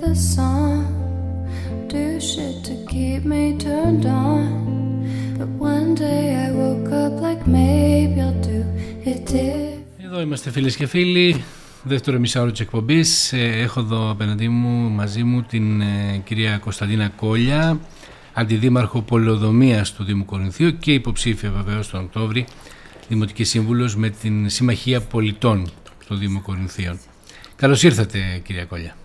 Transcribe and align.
the 0.00 0.14
sun. 0.14 0.86
Do 1.92 2.20
shit 2.30 2.56
to 2.68 2.74
keep 2.92 3.22
me 3.32 3.42
turned 3.66 4.06
on. 4.06 4.42
But 5.38 5.50
one 5.74 5.94
day 5.94 6.22
I 6.46 6.48
woke 6.62 6.90
up 7.04 7.14
like 7.26 7.42
maybe 7.46 8.20
I'll 8.26 8.40
do 8.52 8.58
it 9.10 9.20
different. 9.32 9.76
Εδώ 10.04 10.20
είμαστε 10.20 10.50
φίλες 10.50 10.76
και 10.76 10.86
φίλοι, 10.86 11.44
δεύτερο 11.82 12.18
μισάωρο 12.18 12.50
της 12.50 12.60
εκπομπής. 12.60 13.32
Ε, 13.32 13.38
Έχω 13.38 13.80
εδώ 13.80 14.10
απέναντί 14.10 14.48
μου, 14.48 14.90
μαζί 14.90 15.22
μου, 15.22 15.42
την 15.42 15.80
ε, 15.80 16.22
κυρία 16.24 16.58
Κωνσταντίνα 16.58 17.08
Κόλια, 17.08 17.80
αντιδήμαρχο 18.32 19.02
πολεοδομίας 19.02 19.92
του 19.92 20.04
Δήμου 20.04 20.24
Κορινθίου 20.24 20.78
και 20.78 20.92
υποψήφια 20.92 21.50
βεβαίως 21.50 21.90
τον 21.90 22.00
Οκτώβρη, 22.00 22.46
Δημοτική 23.08 23.44
Σύμβουλος 23.44 23.96
με 23.96 24.08
την 24.08 24.48
Συμμαχία 24.48 25.00
Πολιτών 25.00 25.70
του 26.06 26.14
Δήμου 26.14 26.42
Κορινθίων. 26.42 26.98
Καλώς 27.56 27.82
ήρθατε 27.82 28.18
κυρία 28.44 28.64
Κόλια. 28.64 28.96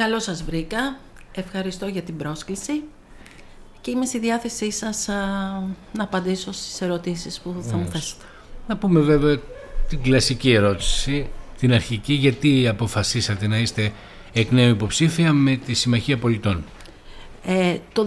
Καλώς 0.00 0.22
σας 0.22 0.42
βρήκα. 0.42 0.98
Ευχαριστώ 1.32 1.86
για 1.86 2.02
την 2.02 2.16
πρόσκληση 2.16 2.82
και 3.80 3.90
είμαι 3.90 4.06
στη 4.06 4.18
διάθεσή 4.18 4.70
σας 4.70 5.08
α, 5.08 5.14
να 5.92 6.02
απαντήσω 6.02 6.52
στις 6.52 6.80
ερωτήσεις 6.80 7.40
που 7.40 7.54
θα 7.60 7.76
μου 7.76 7.86
θέσετε. 7.92 8.24
Να 8.68 8.76
πούμε 8.76 9.00
βέβαια 9.00 9.40
την 9.88 10.02
κλασική 10.02 10.52
ερώτηση, 10.52 11.28
την 11.58 11.72
αρχική, 11.72 12.12
γιατί 12.12 12.68
αποφασίσατε 12.68 13.46
να 13.46 13.58
είστε 13.58 13.92
εκ 14.32 14.50
νέου 14.50 14.70
υποψήφια 14.70 15.32
με 15.32 15.56
τη 15.56 15.74
Συμμαχία 15.74 16.18
Πολιτών; 16.18 16.64
Ε, 17.44 17.76
το 17.92 18.06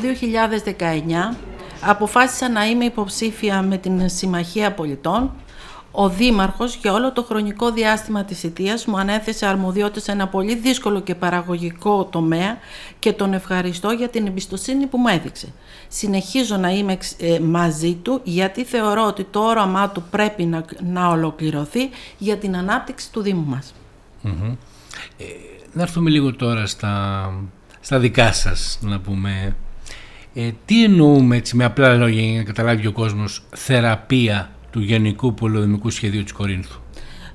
2019 1.31 1.37
αποφάσισα 1.81 2.49
να 2.49 2.65
είμαι 2.65 2.85
υποψήφια 2.85 3.61
με 3.61 3.77
την 3.77 4.09
Συμμαχία 4.09 4.73
Πολιτών. 4.73 5.31
Ο 5.95 6.09
Δήμαρχος 6.09 6.75
για 6.75 6.93
όλο 6.93 7.11
το 7.11 7.23
χρονικό 7.23 7.71
διάστημα 7.71 8.23
της 8.23 8.43
ηττίας 8.43 8.85
μου 8.85 8.97
ανέθεσε 8.97 9.45
αρμοδιότητες 9.45 10.03
σε 10.03 10.11
ένα 10.11 10.27
πολύ 10.27 10.55
δύσκολο 10.55 11.01
και 11.01 11.15
παραγωγικό 11.15 12.05
τομέα 12.05 12.57
και 12.99 13.13
τον 13.13 13.33
ευχαριστώ 13.33 13.91
για 13.91 14.09
την 14.09 14.27
εμπιστοσύνη 14.27 14.85
που 14.87 14.97
μου 14.97 15.07
έδειξε. 15.07 15.47
Συνεχίζω 15.87 16.57
να 16.57 16.69
είμαι 16.69 16.91
εξ- 16.93 17.15
ε, 17.19 17.39
μαζί 17.39 17.93
του 17.93 18.19
γιατί 18.23 18.63
θεωρώ 18.63 19.05
ότι 19.07 19.23
το 19.23 19.39
όραμά 19.39 19.89
του 19.89 20.03
πρέπει 20.09 20.43
να, 20.45 20.65
να 20.91 21.07
ολοκληρωθεί 21.07 21.89
για 22.17 22.37
την 22.37 22.55
ανάπτυξη 22.55 23.11
του 23.11 23.21
Δήμου 23.21 23.45
μας. 23.45 23.73
Ε, 25.17 25.23
να 25.73 25.81
έρθουμε 25.81 26.09
λίγο 26.09 26.35
τώρα 26.35 26.65
στα, 26.65 27.25
στα 27.79 27.99
δικά 27.99 28.33
σας, 28.33 28.77
να 28.81 28.99
πούμε. 28.99 29.55
Ε, 30.33 30.51
τι 30.65 30.83
εννοούμε 30.83 31.35
έτσι 31.35 31.55
με 31.55 31.63
απλά 31.63 31.93
λόγια 31.95 32.21
για 32.23 32.37
να 32.37 32.43
καταλάβει 32.43 32.87
ο 32.87 32.91
κόσμος 32.91 33.43
θεραπεία 33.55 34.51
του 34.73 34.79
Γενικού 34.79 35.33
Πολεοδομικού 35.33 35.89
Σχεδίου 35.89 36.23
της 36.23 36.31
Κορίνθου. 36.31 36.79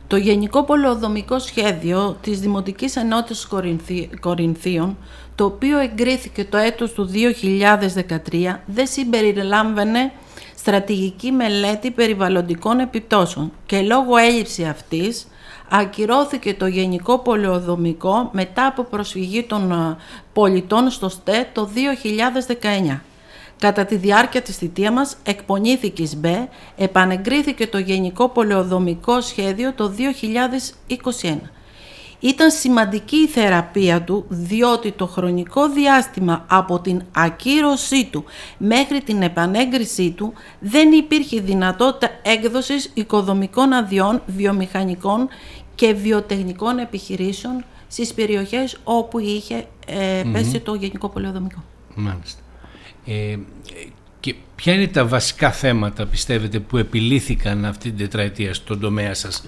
Το 0.06 0.17
Γενικό 0.17 0.64
Πολεοδομικό 0.64 1.39
Σχέδιο 1.39 2.17
της 2.20 2.41
Δημοτικής 2.41 2.97
Ενότητας 2.97 3.47
Κορινθί- 3.47 4.20
Κορινθίων, 4.20 4.97
το 5.34 5.44
οποίο 5.44 5.78
εγκρίθηκε 5.78 6.44
το 6.44 6.56
έτος 6.56 6.92
του 6.92 7.05
2013, 7.05 8.62
δεν 8.66 8.86
συμπεριλάμβανε 8.86 10.12
στρατηγική 10.56 11.31
μελέτη 11.31 11.91
περιβαλλοντικών 11.91 12.78
επιπτώσεων 12.78 13.53
και 13.66 13.81
λόγω 13.81 14.16
έλλειψη 14.16 14.64
αυτής 14.64 15.28
ακυρώθηκε 15.70 16.55
το 16.55 16.66
Γενικό 16.66 17.19
Πολεοδομικό 17.19 18.31
μετά 18.33 18.66
από 18.66 18.83
προσφυγή 18.84 19.42
των 19.42 19.72
ε, 19.72 19.97
πολιτών 20.33 20.91
στο 20.91 21.09
ΣΤΕ 21.09 21.48
το 21.53 21.69
2019. 22.92 22.98
Κατά 23.59 23.84
τη 23.84 23.97
διάρκεια 23.97 24.42
της 24.42 24.56
θητείας 24.56 24.92
μας 24.92 25.17
εκπονήθηκε 25.23 26.03
η 26.03 26.06
ΣΜΠΕ, 26.06 26.48
επανεγκρίθηκε 26.77 27.67
το 27.67 27.78
Γενικό 27.78 28.28
Πολεοδομικό 28.28 29.20
Σχέδιο 29.20 29.73
το 29.73 29.92
2021. 31.23 31.37
Ήταν 32.20 32.50
σημαντική 32.50 33.17
η 33.17 33.27
θεραπεία 33.27 34.03
του 34.03 34.25
διότι 34.28 34.92
το 34.92 35.06
χρονικό 35.06 35.69
διάστημα 35.69 36.45
από 36.48 36.81
την 36.81 37.03
ακύρωσή 37.12 38.09
του 38.11 38.25
μέχρι 38.59 39.00
την 39.03 39.23
επανέγκρισή 39.23 40.11
του 40.11 40.33
δεν 40.59 40.93
υπήρχε 40.93 41.41
δυνατότητα 41.41 42.09
έκδοσης 42.22 42.91
οικοδομικών 42.94 43.72
αδειών, 43.72 44.22
βιομηχανικών 44.27 45.28
και 45.75 45.93
βιοτεχνικών 45.93 46.78
επιχειρήσεων 46.78 47.65
στις 47.88 48.15
περιοχές 48.15 48.77
όπου 48.84 49.19
είχε 49.19 49.66
ε, 49.87 50.22
πέσει 50.33 50.60
το 50.60 50.75
Γενικό 50.75 51.09
Πολεοδομικό. 51.09 51.65
Μάλιστα. 51.94 52.43
Ε, 53.09 53.39
και 54.21 54.35
ποια 54.57 54.73
είναι 54.73 54.87
τα 54.87 55.07
βασικά 55.07 55.53
θέματα 55.53 56.07
πιστεύετε 56.07 56.59
που 56.59 56.77
επιλύθηκαν 56.77 57.65
αυτή 57.65 57.89
την 57.89 57.99
τετραετία 57.99 58.55
στον 58.55 58.81
τομέα 58.81 59.15
σας; 59.15 59.45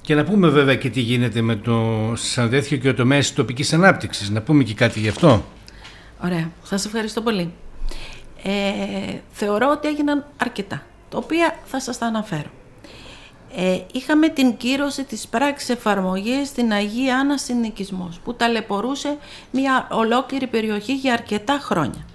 Και 0.00 0.14
να 0.14 0.24
πούμε 0.24 0.48
βέβαια 0.48 0.74
και 0.74 0.90
τι 0.90 1.00
γίνεται 1.00 1.40
με 1.40 1.56
το 1.56 2.12
σαν 2.14 2.50
τέτοιο 2.50 2.76
και 2.76 2.88
ο 2.88 2.94
τομέας 2.94 3.26
της 3.26 3.34
τοπικής 3.34 3.72
ανάπτυξης. 3.72 4.30
Να 4.30 4.42
πούμε 4.42 4.62
και 4.62 4.74
κάτι 4.74 5.00
γι' 5.00 5.08
αυτό. 5.08 5.44
Ωραία. 6.24 6.50
Σας 6.62 6.84
ευχαριστώ 6.84 7.20
πολύ. 7.20 7.52
Ε, 8.42 8.50
θεωρώ 9.30 9.70
ότι 9.70 9.88
έγιναν 9.88 10.24
αρκετά, 10.36 10.82
τα 11.10 11.18
οποία 11.18 11.58
θα 11.64 11.80
σας 11.80 11.98
τα 11.98 12.06
αναφέρω. 12.06 12.50
Ε, 13.56 13.78
είχαμε 13.92 14.28
την 14.28 14.56
κύρωση 14.56 15.04
της 15.04 15.26
πράξης 15.28 15.68
εφαρμογής 15.68 16.48
στην 16.48 16.72
Αγία 16.72 17.18
Άννα 17.18 17.38
Συνοικισμός, 17.38 18.20
που 18.24 18.34
ταλαιπωρούσε 18.34 19.16
μια 19.50 19.88
ολόκληρη 19.90 20.46
περιοχή 20.46 20.94
για 20.94 21.12
αρκετά 21.12 21.58
χρόνια. 21.62 22.06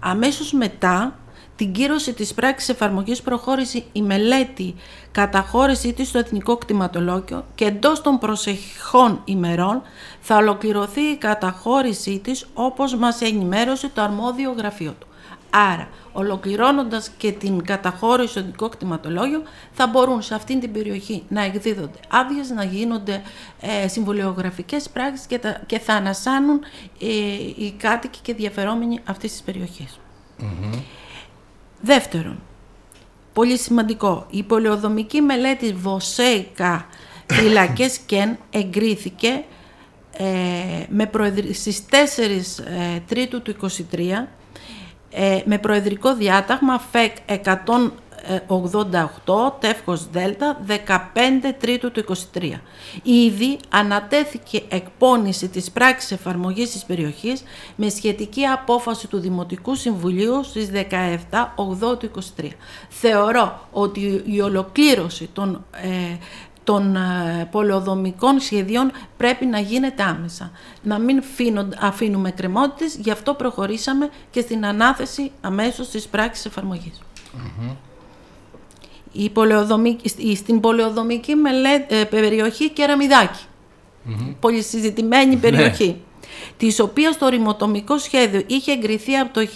Αμέσως 0.00 0.52
μετά 0.52 1.18
την 1.56 1.72
κύρωση 1.72 2.12
της 2.12 2.34
πράξης 2.34 2.68
εφαρμογής 2.68 3.22
προχώρησε 3.22 3.84
η 3.92 4.02
μελέτη 4.02 4.74
καταχώρησή 5.10 5.92
της 5.92 6.08
στο 6.08 6.18
Εθνικό 6.18 6.56
Κτηματολόγιο 6.56 7.44
και 7.54 7.64
εντός 7.64 8.00
των 8.00 8.18
προσεχών 8.18 9.20
ημερών 9.24 9.82
θα 10.20 10.36
ολοκληρωθεί 10.36 11.00
η 11.00 11.16
καταχώρησή 11.16 12.18
της 12.18 12.46
όπως 12.54 12.94
μας 12.94 13.20
ενημέρωσε 13.20 13.88
το 13.88 14.02
αρμόδιο 14.02 14.54
γραφείο 14.56 14.94
του. 14.98 15.07
Άρα, 15.50 15.88
ολοκληρώνοντας 16.12 17.10
και 17.16 17.32
την 17.32 17.64
καταχώρηση 17.64 18.28
στο 18.28 18.38
Εθνικό 18.40 18.68
Κτηματολόγιο, 18.68 19.42
θα 19.72 19.86
μπορούν 19.86 20.22
σε 20.22 20.34
αυτήν 20.34 20.60
την 20.60 20.72
περιοχή 20.72 21.22
να 21.28 21.42
εκδίδονται 21.44 21.98
άδειες, 22.08 22.50
να 22.50 22.64
γίνονται 22.64 23.22
ε, 23.60 23.88
συμβολιογραφικές 23.88 24.88
πράξεις 24.88 25.26
και, 25.26 25.38
τα- 25.38 25.60
και 25.66 25.78
θα 25.78 25.92
ανασάνουν 25.94 26.60
ε, 27.00 27.06
οι 27.56 27.74
κάτοικοι 27.78 28.18
και 28.22 28.34
διαφερόμενοι 28.34 29.00
αυτής 29.04 29.30
της 29.32 29.42
περιοχής. 29.42 29.98
Δεύτερον, 31.80 32.40
πολύ 33.32 33.58
σημαντικό, 33.58 34.26
η 34.30 34.42
πολεοδομική 34.42 35.20
μελέτη 35.20 35.72
Βοσέικα 35.72 36.86
φυλακές 37.26 37.98
ΚΕΝ 37.98 38.38
εγκρίθηκε 38.50 39.44
ε, 40.12 40.24
με 40.88 41.06
προεδρ... 41.06 41.52
στις 41.52 41.82
4 41.90 41.94
ε, 42.94 43.00
Τρίτου 43.08 43.42
του 43.42 43.54
23 43.60 43.68
ε, 45.10 45.40
με 45.44 45.58
προεδρικό 45.58 46.14
διάταγμα 46.14 46.78
ΦΕΚ 46.78 47.16
188 49.26 49.52
τεύχος 49.60 50.10
Δέλτα 50.10 50.60
15 50.66 50.70
Τρίτου 51.60 51.90
του 51.90 52.04
23. 52.32 52.52
Ήδη 53.02 53.58
ανατέθηκε 53.68 54.62
εκπόνηση 54.68 55.48
της 55.48 55.70
πράξης 55.70 56.10
εφαρμογής 56.10 56.70
της 56.70 56.84
περιοχής 56.84 57.42
με 57.76 57.88
σχετική 57.88 58.44
απόφαση 58.44 59.06
του 59.06 59.18
Δημοτικού 59.18 59.74
Συμβουλίου 59.74 60.44
στις 60.44 60.70
17 60.72 60.76
8 61.90 61.98
του 61.98 62.10
23. 62.36 62.48
Θεωρώ 62.88 63.68
ότι 63.72 64.22
η 64.26 64.40
ολοκλήρωση 64.40 65.28
των 65.32 65.64
ε, 65.72 66.16
των 66.68 66.96
ε, 66.96 67.48
πολεοδομικών 67.50 68.40
σχεδίων 68.40 68.90
πρέπει 69.16 69.46
να 69.46 69.58
γίνεται 69.58 70.02
άμεσα. 70.02 70.50
Να 70.82 70.98
μην 70.98 71.22
φύνον- 71.22 71.74
αφήνουμε 71.80 72.30
κρεμότητες, 72.30 72.94
γι' 72.96 73.10
αυτό 73.10 73.34
προχωρήσαμε 73.34 74.08
και 74.30 74.40
στην 74.40 74.66
ανάθεση 74.66 75.30
αμέσως 75.40 75.88
της 75.88 76.06
πράξης 76.06 76.44
εφαρμογής. 76.44 77.00
Η 79.12 79.30
πολεοδομική, 79.30 80.12
η- 80.30 80.36
στην 80.36 80.60
πολεοδομική 80.60 81.34
μελέ, 81.34 81.84
ε, 81.88 82.04
περιοχή 82.04 82.70
Κεραμιδάκη, 82.70 83.42
πολυσυζητημένη 84.40 85.36
περιοχή, 85.36 86.00
της 86.56 86.80
οποίας 86.80 87.18
το 87.18 87.28
ρημοτομικό 87.28 87.98
σχέδιο 87.98 88.42
είχε 88.46 88.72
εγκριθεί 88.72 89.16
από 89.16 89.32
το 89.32 89.46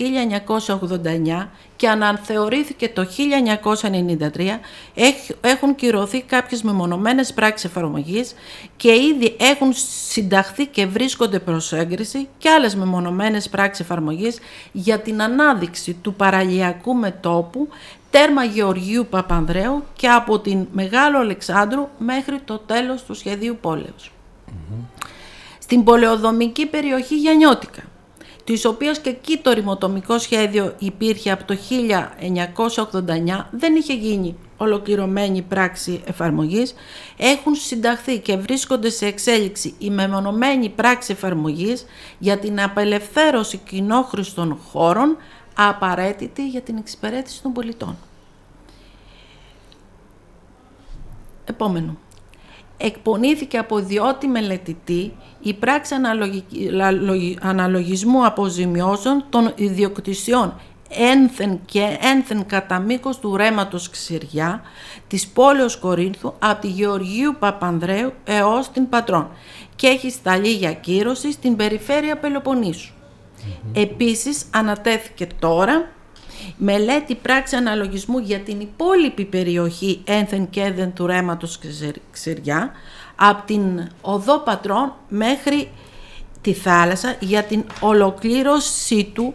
1989 1.45 1.49
και 1.77 1.89
αναθεωρήθηκε 1.89 2.89
το 2.89 3.05
1993, 3.05 4.61
έχ- 4.95 5.31
έχουν 5.41 5.75
κυρωθεί 5.75 6.23
κάποιες 6.23 6.63
μεμονωμένες 6.63 7.33
πράξεις 7.33 7.71
εφαρμογής 7.71 8.35
και 8.77 8.93
ήδη 8.93 9.37
έχουν 9.41 9.73
συνταχθεί 10.09 10.67
και 10.67 10.87
βρίσκονται 10.87 11.39
προς 11.39 11.73
έγκριση 11.73 12.29
και 12.39 12.49
άλλες 12.51 12.75
μεμονωμένες 12.75 13.49
πράξεις 13.49 13.85
εφαρμογής 13.85 14.39
για 14.73 14.99
την 15.01 15.23
ανάδειξη 15.23 15.93
του 16.03 16.15
παραλιακού 16.15 16.95
μετόπου 16.95 17.69
τέρμα 18.11 18.45
Γεωργίου 18.45 19.07
Παπανδρέου 19.11 19.85
και 19.97 20.09
από 20.09 20.39
την 20.39 20.67
Μεγάλο 20.73 21.19
Αλεξάνδρου 21.19 21.89
μέχρι 21.99 22.41
το 22.45 22.59
τέλος 22.59 23.03
του 23.03 23.15
σχεδίου 23.15 23.59
πόλεως. 23.61 24.11
Στην 25.73 25.85
πολεοδομική 25.85 26.67
περιοχή 26.67 27.17
Γιαννιώτικα, 27.17 27.83
της 28.45 28.65
οποίας 28.65 28.99
και 28.99 29.11
εκεί 29.11 29.37
το 29.37 29.53
ρημοτομικό 29.53 30.19
σχέδιο 30.19 30.75
υπήρχε 30.79 31.31
από 31.31 31.45
το 31.45 31.57
1989, 32.75 33.49
δεν 33.51 33.75
είχε 33.75 33.95
γίνει 33.95 34.37
ολοκληρωμένη 34.57 35.43
πράξη 35.43 36.03
εφαρμογής, 36.05 36.75
έχουν 37.17 37.55
συνταχθεί 37.55 38.19
και 38.19 38.37
βρίσκονται 38.37 38.91
σε 38.91 39.07
εξέλιξη 39.07 39.75
η 39.79 39.91
μεμονωμένη 39.91 40.69
πράξη 40.69 41.13
εφαρμογής 41.13 41.85
για 42.19 42.39
την 42.39 42.61
απελευθέρωση 42.61 43.57
κοινόχρηστων 43.57 44.59
χώρων 44.71 45.17
απαραίτητη 45.57 46.49
για 46.49 46.61
την 46.61 46.77
εξυπηρέτηση 46.77 47.43
των 47.43 47.53
πολιτών. 47.53 47.97
Επόμενο. 51.45 51.97
Εκπονήθηκε 52.85 53.59
από 53.59 53.79
ιδιώτη 53.79 54.27
μελετητή 54.27 55.13
η 55.41 55.55
πράξη 55.55 55.95
αναλογισμού 57.41 58.27
αποζημιώσεων 58.27 59.25
των 59.29 59.53
ιδιοκτησιών 59.55 60.55
ένθεν 60.89 61.61
και 61.65 61.99
ένθεν 62.01 62.47
κατά 62.47 62.79
μήκος 62.79 63.19
του 63.19 63.37
ρέματος 63.37 63.91
Ξηριά 63.91 64.63
της 65.09 65.29
πόλεως 65.29 65.77
Κορίνθου 65.77 66.33
από 66.39 66.61
τη 66.61 66.69
Γεωργίου 66.69 67.37
Παπανδρέου 67.39 68.13
έως 68.25 68.71
την 68.71 68.89
Πατρών 68.89 69.29
και 69.77 69.87
έχει 69.87 70.11
σταλεί 70.11 70.53
για 70.53 70.73
κύρωση 70.73 71.33
στην 71.33 71.57
περιφέρεια 71.57 72.17
Πελοποννήσου. 72.17 72.93
Επίσης 73.73 74.45
ανατέθηκε 74.51 75.27
τώρα 75.39 75.89
μελέτη 76.57 77.15
πράξη 77.15 77.57
αναλογισμού 77.57 78.19
για 78.19 78.39
την 78.39 78.61
υπόλοιπη 78.61 79.25
περιοχή 79.25 80.01
ένθεν 80.05 80.51
και 80.51 80.61
ένθεν 80.61 80.93
του 80.93 81.07
ρέματος 81.07 81.59
Ξηριά 82.11 82.71
από 83.17 83.43
την 83.47 83.89
Οδό 84.01 84.39
Πατρών 84.39 84.93
μέχρι 85.09 85.71
τη 86.41 86.53
θάλασσα 86.53 87.17
για 87.21 87.43
την 87.43 87.65
ολοκλήρωσή 87.81 89.11
του 89.15 89.35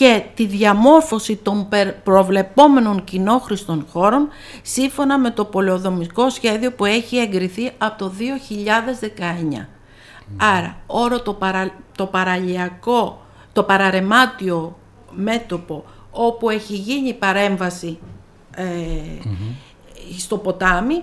και 0.00 0.22
τη 0.34 0.46
διαμόρφωση 0.46 1.36
των 1.36 1.68
προβλεπόμενων 2.04 3.04
κοινόχρηστων 3.04 3.86
χώρων 3.92 4.28
σύμφωνα 4.62 5.18
με 5.18 5.30
το 5.30 5.44
πολεοδομικό 5.44 6.30
σχέδιο 6.30 6.72
που 6.72 6.84
έχει 6.84 7.16
εγκριθεί 7.16 7.70
από 7.78 7.98
το 7.98 8.12
2019. 9.60 9.66
Άρα, 10.36 10.76
όρο 10.86 11.20
το, 11.20 11.34
παρα, 11.34 11.70
το 11.96 12.06
παραλιακό, 12.06 13.26
το 13.52 13.62
παραρεμάτιο 13.62 14.78
μέτωπο 15.10 15.84
όπου 16.10 16.50
έχει 16.50 16.74
γίνει 16.74 17.14
παρέμβαση 17.14 17.98
ε, 18.56 18.64
στο 20.18 20.38
ποτάμι 20.38 21.02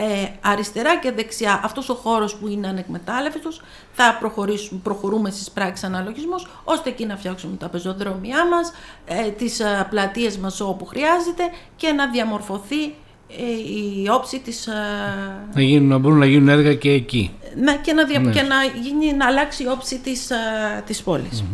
ε, 0.00 0.28
αριστερά 0.40 0.98
και 0.98 1.12
δεξιά 1.12 1.60
αυτός 1.64 1.88
ο 1.88 1.94
χώρος 1.94 2.36
που 2.36 2.48
είναι 2.48 2.68
ανεκμετάλλευτος 2.68 3.60
θα 3.92 4.16
προχωρήσουμε, 4.20 4.80
προχωρούμε 4.82 5.30
στις 5.30 5.50
πράξεις 5.50 5.84
αναλογισμούς 5.84 6.46
ώστε 6.64 6.88
εκεί 6.88 7.06
να 7.06 7.16
φτιάξουμε 7.16 7.56
τα 7.56 7.68
πεζοδρόμια 7.68 8.46
μας, 8.46 8.72
ε, 9.06 9.30
τις 9.30 9.60
ε, 9.60 9.86
πλατείες 9.90 10.36
μας 10.38 10.60
όπου 10.60 10.86
χρειάζεται 10.86 11.42
και 11.76 11.92
να 11.92 12.10
διαμορφωθεί 12.10 12.84
ε, 12.84 13.42
η 14.02 14.08
όψη 14.10 14.38
της... 14.40 14.66
Ε, 14.66 14.72
να, 15.54 15.62
γίνουν, 15.62 15.88
να 15.88 15.98
μπορούν 15.98 16.18
να 16.18 16.26
γίνουν 16.26 16.48
έργα 16.48 16.74
και 16.74 16.90
εκεί. 16.90 17.30
Ναι, 17.56 17.76
και 17.82 17.92
να, 17.92 18.04
δια, 18.04 18.18
ναι. 18.18 18.32
και 18.32 18.42
να, 18.42 18.56
γίνει, 18.82 19.12
να 19.12 19.26
αλλάξει 19.26 19.62
η 19.62 19.66
όψη 19.66 19.98
της, 19.98 20.30
της 20.86 21.02
πόλης. 21.02 21.44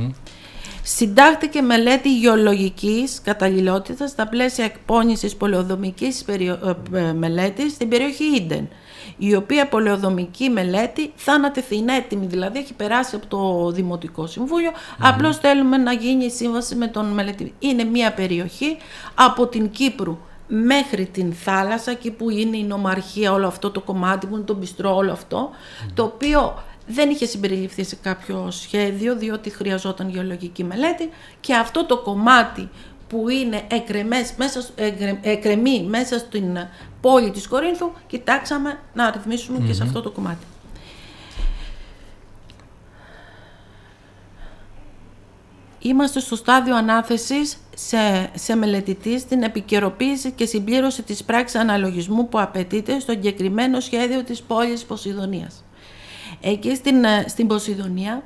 Συντάχθηκε 0.87 1.63
μελέτη 1.63 2.19
γεωλογικής 2.19 3.21
καταλληλότητας 3.25 4.11
στα 4.11 4.29
πλαίσια 4.29 4.65
εκπόνησης 4.65 5.37
πολεοδομικής 5.37 6.25
περιο... 6.25 6.77
Ε, 6.93 6.99
ε, 6.99 7.13
μελέτης 7.13 7.73
στην 7.73 7.89
περιοχή 7.89 8.25
Ίντεν, 8.25 8.69
η 9.17 9.35
οποία 9.35 9.69
πολεοδομική 9.69 10.49
μελέτη 10.49 11.13
θα 11.15 11.33
ανατεθεί, 11.33 11.77
είναι 11.77 11.97
έτοιμη 11.97 12.27
δηλαδή, 12.27 12.59
έχει 12.59 12.75
περάσει 12.75 13.17
από 13.17 13.27
το 13.27 13.71
Δημοτικό 13.71 14.27
Συμβούλιο, 14.27 14.71
mm-hmm. 14.71 14.99
απλώς 14.99 15.39
θέλουμε 15.39 15.77
να 15.77 15.93
γίνει 15.93 16.25
η 16.25 16.31
σύμβαση 16.31 16.75
με 16.75 16.87
τον 16.87 17.07
μελέτη. 17.07 17.55
Είναι 17.59 17.85
μια 17.85 18.13
περιοχή 18.13 18.77
από 19.15 19.47
την 19.47 19.71
Κύπρου 19.71 20.19
μέχρι 20.47 21.07
την 21.07 21.33
θάλασσα, 21.33 21.91
εκεί 21.91 22.11
που 22.11 22.31
είναι 22.31 22.57
η 22.57 22.63
νομαρχία, 22.63 23.33
όλο 23.33 23.47
αυτό 23.47 23.71
το 23.71 23.81
κομμάτι 23.81 24.27
που 24.27 24.35
είναι 24.35 24.45
το 24.45 24.55
μπιστρό, 24.55 24.97
όλο 24.97 25.19
το 25.95 26.03
οποίο 26.03 26.63
δεν 26.87 27.11
είχε 27.11 27.27
συμπεριληφθεί 27.27 27.85
σε 27.85 27.97
κάποιο 27.97 28.51
σχέδιο 28.51 29.17
διότι 29.17 29.51
χρειαζόταν 29.51 30.09
γεωλογική 30.09 30.65
μελέτη 30.65 31.11
και 31.41 31.55
αυτό 31.55 31.87
το 31.87 31.99
κομμάτι 31.99 32.69
που 33.09 33.29
είναι 33.29 33.63
εκρεμές, 33.69 34.35
μέσα, 34.37 34.65
εκρεμή 35.21 35.83
μέσα 35.83 36.19
στην 36.19 36.59
πόλη 37.01 37.31
της 37.31 37.49
Κορίνθου 37.49 37.93
κοιτάξαμε 38.07 38.79
να 38.95 39.11
ρυθμίσουμε 39.11 39.59
και 39.67 39.73
σε 39.73 39.83
αυτό 39.83 40.01
το 40.03 40.11
κομμάτι. 40.11 40.45
Είμαστε 45.79 46.21
στο 46.21 46.37
στάδιο 46.37 46.77
ανάθεσης 46.77 47.57
σε, 47.75 48.31
σε 48.35 48.57
μελετητή 48.57 49.19
στην 49.19 49.43
επικαιροποίηση 49.43 50.33
και 50.33 50.47
συμπλήρωση 50.47 51.03
της 51.03 51.25
πράξης 51.25 51.61
αναλογισμού 51.61 52.29
που 52.29 52.41
απαιτείται 52.41 52.99
στο 52.99 53.13
εγκεκριμένο 53.13 53.81
σχέδιο 53.81 54.23
της 54.23 54.43
πόλης 54.43 54.85
Ποσειδονίας. 54.85 55.64
Εκεί 56.47 56.75
στην, 56.75 57.05
ε, 57.05 57.25
στην 57.29 57.47
Ποσειδονία 57.47 58.23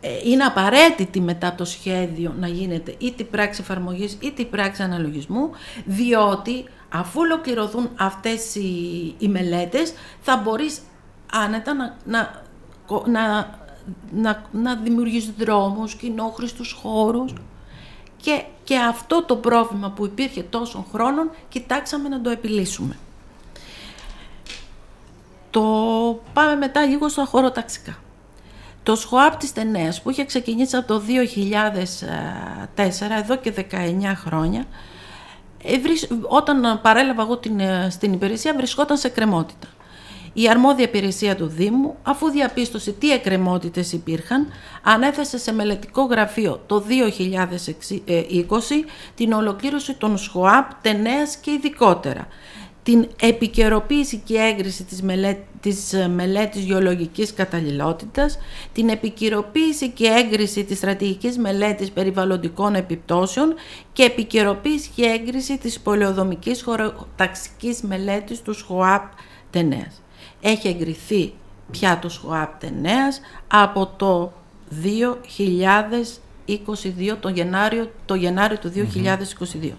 ε, 0.00 0.08
είναι 0.24 0.44
απαραίτητη 0.44 1.20
μετά 1.20 1.54
το 1.54 1.64
σχέδιο 1.64 2.34
να 2.38 2.48
γίνεται 2.48 2.94
είτε 2.98 3.24
πράξη 3.24 3.60
εφαρμογής 3.60 4.18
είτε 4.20 4.44
πράξη 4.44 4.82
αναλογισμού, 4.82 5.50
διότι 5.84 6.64
αφού 6.88 7.20
ολοκληρωθούν 7.20 7.90
αυτές 7.96 8.54
οι, 8.54 9.14
οι 9.18 9.28
μελέτες 9.28 9.92
θα 10.20 10.36
μπορείς 10.36 10.80
άνετα 11.32 11.74
να, 11.74 11.96
να, 12.04 12.42
να, 13.06 13.56
να, 14.12 14.42
να 14.52 14.74
δημιουργείς 14.74 15.30
δρόμους, 15.38 15.94
κοινόχρηστους 15.94 16.72
χώρους 16.82 17.32
και, 18.16 18.44
και 18.64 18.78
αυτό 18.78 19.24
το 19.24 19.36
πρόβλημα 19.36 19.90
που 19.90 20.06
υπήρχε 20.06 20.42
τόσων 20.42 20.86
χρόνων 20.92 21.30
κοιτάξαμε 21.48 22.08
να 22.08 22.20
το 22.20 22.30
επιλύσουμε. 22.30 22.96
Το 25.50 25.62
πάμε 26.32 26.54
μετά 26.54 26.84
λίγο 26.84 27.08
στα 27.08 27.24
χωροταξικά. 27.24 27.96
Το 28.82 28.96
ΣΧΟΑΠ 28.96 29.36
της 29.36 29.52
Τενέας 29.52 30.02
που 30.02 30.10
είχε 30.10 30.24
ξεκινήσει 30.24 30.76
από 30.76 30.86
το 30.86 31.02
2004, 31.06 31.10
εδώ 33.18 33.36
και 33.36 33.50
19 33.50 34.14
χρόνια, 34.14 34.64
ε, 35.62 35.76
όταν 36.28 36.80
παρέλαβα 36.82 37.22
εγώ 37.22 37.36
την, 37.36 37.60
ε, 37.60 37.88
στην 37.90 38.12
υπηρεσία 38.12 38.54
βρισκόταν 38.54 38.96
σε 38.96 39.08
κρεμότητα. 39.08 39.68
Η 40.32 40.48
αρμόδια 40.48 40.84
υπηρεσία 40.84 41.36
του 41.36 41.46
Δήμου, 41.46 41.96
αφού 42.02 42.30
διαπίστωσε 42.30 42.92
τι 42.92 43.12
εκκρεμότητες 43.12 43.92
υπήρχαν, 43.92 44.46
ανέθεσε 44.82 45.38
σε 45.38 45.52
μελετικό 45.52 46.02
γραφείο 46.02 46.62
το 46.66 46.84
2020 46.88 48.50
την 49.14 49.32
ολοκλήρωση 49.32 49.94
των 49.94 50.18
ΣΧΟΑΠ 50.18 50.70
τενέας 50.82 51.36
και 51.36 51.50
ειδικότερα, 51.50 52.26
την 52.82 53.08
επικαιροποίηση 53.20 54.22
και 54.24 54.36
έγκριση 54.38 54.84
της, 54.84 55.02
μελέ... 55.02 55.36
της 55.60 55.94
μελέτης 56.14 56.62
γεωλογικής 56.62 57.34
καταλληλότητας, 57.34 58.38
την 58.72 58.88
επικαιροποίηση 58.88 59.88
και 59.88 60.06
έγκριση 60.06 60.64
της 60.64 60.76
στρατηγικής 60.76 61.38
μελέτης 61.38 61.90
περιβαλλοντικών 61.90 62.74
επιπτώσεων 62.74 63.54
και 63.92 64.02
επικαιροποίηση 64.02 64.90
και 64.94 65.04
έγκριση 65.04 65.58
της 65.58 65.80
πολεοδομικής 65.80 66.62
χωροταξικής 66.62 67.82
μελέτης 67.82 68.42
του 68.42 68.52
ΣΧΟΑΠ 68.52 69.02
Τενέας 69.50 70.02
έχει 70.40 70.68
εγκριθεί 70.68 71.32
πια 71.70 71.98
το 71.98 72.08
ΣΧΟΑΠ 72.08 72.64
νέας 72.80 73.20
από 73.48 73.92
το 73.96 74.32
2022, 76.46 77.16
το 77.20 77.28
Γενάριο, 77.28 77.90
το 78.04 78.14
Γενάριο 78.14 78.58
του 78.58 78.72
2022. 79.62 79.70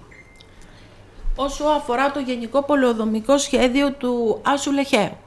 Όσο 1.35 1.63
αφορά 1.63 2.11
το 2.11 2.19
Γενικό 2.19 2.63
Πολεοδομικό 2.63 3.37
Σχέδιο 3.37 3.91
του 3.91 4.39
Άσου 4.43 4.71
Λεχαίου. 4.71 5.17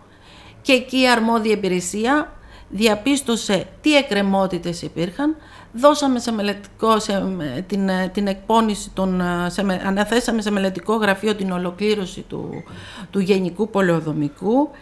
Και 0.62 0.72
εκεί 0.72 1.00
η 1.00 1.08
αρμόδια 1.08 1.52
υπηρεσία 1.52 2.32
διαπίστωσε 2.68 3.66
τι 3.80 3.96
εκκρεμότητες 3.96 4.82
υπήρχαν, 4.82 5.36
δώσαμε 5.72 6.18
σε 6.18 6.32
μελετικό, 6.32 6.98
σε, 6.98 7.24
την, 7.66 7.90
την 8.12 8.26
εκπόνηση, 8.26 8.90
των, 8.90 9.22
σε, 9.46 9.80
αναθέσαμε 9.84 10.42
σε 10.42 10.50
μελετικό 10.50 10.96
γραφείο 10.96 11.34
την 11.34 11.50
ολοκλήρωση 11.50 12.20
του, 12.20 12.64
του 13.10 13.20
Γενικού 13.20 13.68
Πολεοδομικού, 13.70 14.70
ε, 14.72 14.76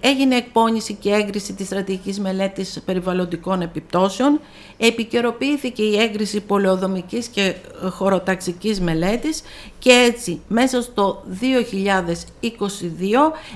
έγινε 0.00 0.36
εκπόνηση 0.36 0.94
και 0.94 1.10
έγκριση 1.10 1.52
της 1.52 1.66
στρατηγικής 1.66 2.20
μελέτης 2.20 2.82
περιβαλλοντικών 2.84 3.60
επιπτώσεων, 3.60 4.40
επικαιροποιήθηκε 4.76 5.82
η 5.82 5.98
έγκριση 5.98 6.40
πολεοδομικής 6.40 7.26
και 7.26 7.54
χωροταξικής 7.90 8.80
μελέτης 8.80 9.42
και 9.78 9.90
έτσι 9.90 10.40
μέσα 10.48 10.82
στο 10.82 11.24
2022 11.40 11.44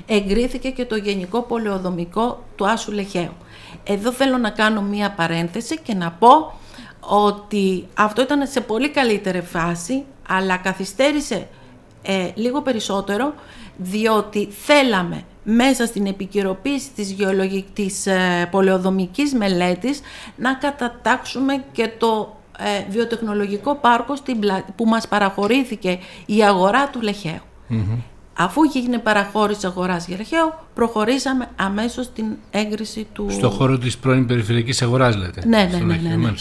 εγκρίθηκε 0.06 0.70
και 0.70 0.84
το 0.84 0.96
Γενικό 0.96 1.42
Πολεοδομικό 1.42 2.44
του 2.56 2.68
Άσου 2.68 2.92
Λεχαίου. 2.92 3.32
Εδώ 3.84 4.12
θέλω 4.12 4.36
να 4.38 4.50
κάνω 4.50 4.82
μία 4.82 5.10
παρένθεση 5.10 5.78
και 5.78 5.94
να 5.94 6.10
πω 6.10 6.52
ότι 7.00 7.86
αυτό 7.94 8.22
ήταν 8.22 8.46
σε 8.46 8.60
πολύ 8.60 8.88
καλύτερη 8.88 9.40
φάση, 9.40 10.04
αλλά 10.28 10.56
καθυστέρησε 10.56 11.48
ε, 12.02 12.30
λίγο 12.34 12.62
περισσότερο, 12.62 13.34
διότι 13.76 14.48
θέλαμε 14.64 15.24
μέσα 15.48 15.86
στην 15.86 16.06
επικαιροποίηση 16.06 16.90
της, 16.94 17.10
γεωλογικής, 17.10 17.72
της 17.72 18.06
ε, 18.06 18.48
πολεοδομικής 18.50 19.34
μελέτης 19.34 20.00
να 20.36 20.54
κατατάξουμε 20.54 21.64
και 21.72 21.90
το 21.98 22.36
ε, 22.58 22.90
βιοτεχνολογικό 22.90 23.74
πάρκο 23.74 24.16
στην, 24.16 24.38
που 24.76 24.84
μας 24.84 25.08
παραχωρήθηκε 25.08 25.98
η 26.26 26.44
αγορά 26.44 26.88
του 26.88 27.00
λεχαιου 27.00 27.40
Αφού 28.38 28.60
έγινε 28.74 28.98
παραχώρηση 28.98 29.66
αγοράς 29.66 30.06
για 30.06 30.16
Λεχαίο, 30.16 30.66
προχωρήσαμε 30.74 31.48
αμέσως 31.56 32.04
στην 32.04 32.26
έγκριση 32.50 33.06
του... 33.12 33.26
Στο 33.30 33.50
χώρο 33.50 33.78
της 33.78 33.98
πρώην 33.98 34.26
περιφερειακής 34.26 34.82
αγοράς 34.82 35.16
λέτε. 35.16 35.42
Ναι, 35.46 35.68
ναι, 35.72 35.78
ναι, 35.78 35.96
ναι, 35.96 36.16
ναι. 36.16 36.32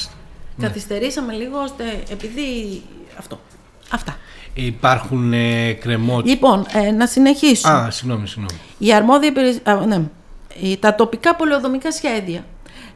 Καθυστερήσαμε 0.60 1.34
λίγο 1.34 1.62
ώστε 1.62 1.84
επειδή 2.10 2.82
αυτό. 3.18 3.40
Αυτά. 3.92 4.18
Υπάρχουν 4.58 5.34
ε, 5.34 5.74
κρεμότητες. 5.74 6.34
Λοιπόν, 6.34 6.66
ε, 6.74 6.92
να 6.92 7.06
συνεχίσω. 7.08 7.70
Α, 7.70 7.92
συγγνώμη, 7.92 8.28
συγγνώμη. 8.28 8.60
Η 8.78 8.94
αρμόδια 8.94 9.30
υπηρεσία... 9.30 9.86
Ναι. 9.88 10.02
Τα 10.80 10.96
τοπικά 10.96 11.36
πολεοδομικά 11.36 11.92
σχέδια. 11.92 12.46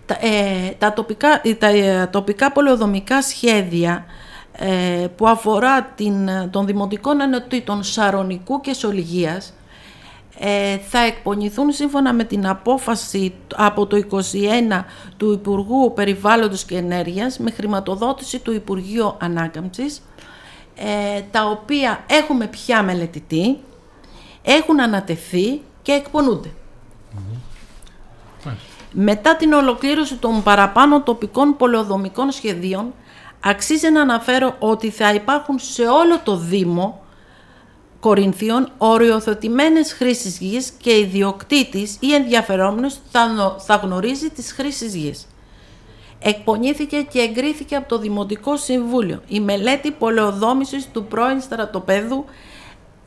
Τα, 0.05 0.17
ε, 0.21 0.75
τα, 0.77 0.93
τοπικά, 0.93 1.41
τα 1.57 1.67
ε, 1.67 2.07
τοπικά 2.11 2.51
πολεοδομικά 2.51 3.21
σχέδια 3.21 4.05
ε, 4.51 5.07
που 5.15 5.27
αφορά 5.27 5.83
την, 5.83 6.29
των 6.51 6.65
δημοτικών 6.65 7.21
ενωτήτων 7.21 7.83
Σαρονικού 7.83 8.61
και 8.61 8.73
Σολυγίας 8.73 9.53
ε, 10.39 10.77
θα 10.77 10.99
εκπονηθούν 10.99 11.71
σύμφωνα 11.71 12.13
με 12.13 12.23
την 12.23 12.47
απόφαση 12.47 13.33
από 13.55 13.85
το 13.87 14.03
21 14.11 14.83
του 15.17 15.31
Υπουργού 15.31 15.93
Περιβάλλοντος 15.95 16.63
και 16.63 16.77
Ενέργειας 16.77 17.37
με 17.37 17.51
χρηματοδότηση 17.51 18.39
του 18.39 18.53
Υπουργείου 18.53 19.15
Ανάκαμψης 19.19 20.01
ε, 20.79 21.21
τα 21.31 21.45
οποία 21.45 22.03
έχουμε 22.07 22.48
πια 22.48 22.83
μελετητή, 22.83 23.57
έχουν 24.41 24.81
ανατεθεί 24.81 25.62
και 25.81 25.91
εκπονούνται. 25.91 26.50
Μετά 28.91 29.36
την 29.36 29.53
ολοκλήρωση 29.53 30.15
των 30.15 30.43
παραπάνω 30.43 31.01
τοπικών 31.01 31.57
πολεοδομικών 31.57 32.31
σχεδίων, 32.31 32.93
αξίζει 33.39 33.91
να 33.91 34.01
αναφέρω 34.01 34.55
ότι 34.59 34.89
θα 34.89 35.13
υπάρχουν 35.13 35.59
σε 35.59 35.83
όλο 35.83 36.19
το 36.24 36.38
Δήμο 36.38 37.03
Κορινθίων 38.00 38.71
οριοθετημένες 38.77 39.93
χρήσεις 39.93 40.38
γης 40.38 40.69
και 40.69 40.98
ιδιοκτήτης 40.98 41.98
ή 42.00 42.13
ενδιαφερόμενος 42.13 42.98
θα, 43.12 43.55
θα 43.59 43.75
γνωρίζει 43.75 44.29
τις 44.29 44.51
χρήσεις 44.51 44.95
γης. 44.95 45.27
Εκπονήθηκε 46.21 47.01
και 47.01 47.19
εγκρίθηκε 47.19 47.75
από 47.75 47.88
το 47.88 47.99
Δημοτικό 47.99 48.57
Συμβούλιο 48.57 49.21
η 49.27 49.39
μελέτη 49.39 49.91
πολεοδόμησης 49.91 50.91
του 50.91 51.03
πρώην 51.03 51.41
στρατοπέδου 51.41 52.25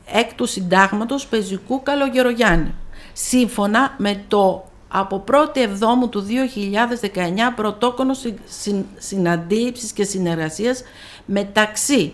έκτου 0.05 0.45
συντάγματος 0.45 1.27
Πεζικού 1.27 1.83
Καλογερογιάννη. 1.83 2.75
Σύμφωνα 3.13 3.95
με 3.97 4.23
το 4.27 4.63
από 4.87 5.23
1η 5.31 5.57
Εβδόμου 5.57 6.09
του 6.09 6.25
2019 6.25 6.29
πρωτόκονο 7.55 8.13
συναντήψης 8.97 9.91
και 9.91 10.03
συνεργασίας 10.03 10.83
μεταξύ 11.25 12.13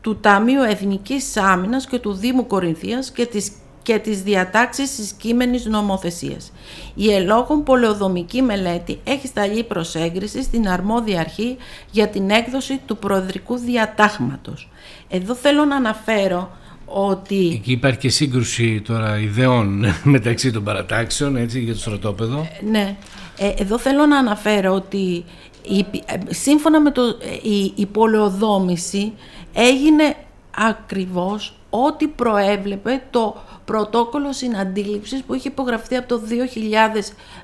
του 0.00 0.16
Ταμείου 0.20 0.62
Εθνικής 0.62 1.36
Άμυνας 1.36 1.86
και 1.86 1.98
του 1.98 2.12
Δήμου 2.12 2.46
Κορινθίας 2.46 3.10
και 3.10 3.26
της 3.26 3.52
και 3.84 3.98
τις 3.98 4.22
διατάξεις 4.22 4.96
της 4.96 5.12
κείμενης 5.12 5.64
νομοθεσίας. 5.64 6.52
Η 6.94 7.12
ελόγων 7.12 7.62
πολεοδομική 7.62 8.42
μελέτη 8.42 8.98
έχει 9.04 9.26
σταλεί 9.26 9.64
προς 9.64 9.94
έγκριση 9.94 10.42
στην 10.42 10.68
αρμόδια 10.68 11.20
αρχή 11.20 11.56
για 11.90 12.08
την 12.08 12.30
έκδοση 12.30 12.80
του 12.86 12.96
προεδρικού 12.96 13.56
διατάγματος. 13.56 14.68
Εδώ 15.08 15.34
θέλω 15.34 15.64
να 15.64 15.76
αναφέρω 15.76 16.50
ότι... 16.84 17.50
Εκεί 17.54 17.72
υπάρχει 17.72 17.98
και 17.98 18.08
σύγκρουση 18.08 18.80
τώρα 18.80 19.18
ιδεών 19.18 19.84
μεταξύ 20.14 20.50
των 20.50 20.64
παρατάξεων 20.64 21.36
έτσι, 21.36 21.60
για 21.60 21.72
το 21.72 21.78
στρατόπεδο. 21.78 22.48
Ναι. 22.70 22.96
Ε, 23.38 23.52
εδώ 23.58 23.78
θέλω 23.78 24.06
να 24.06 24.18
αναφέρω 24.18 24.72
ότι 24.74 25.24
η, 25.62 25.78
ε, 26.06 26.34
σύμφωνα 26.34 26.80
με 26.80 26.90
το, 26.90 27.02
ε, 27.02 27.48
η, 27.48 27.72
η 27.74 27.86
πολεοδόμηση 27.86 29.12
έγινε 29.52 30.16
ακριβώς 30.56 31.56
ό,τι 31.70 32.06
προέβλεπε 32.06 33.02
το 33.10 33.36
πρωτόκολλο 33.64 34.32
συναντήληψης 34.32 35.22
που 35.22 35.34
είχε 35.34 35.48
υπογραφεί 35.48 35.96
από 35.96 36.08
το 36.08 36.20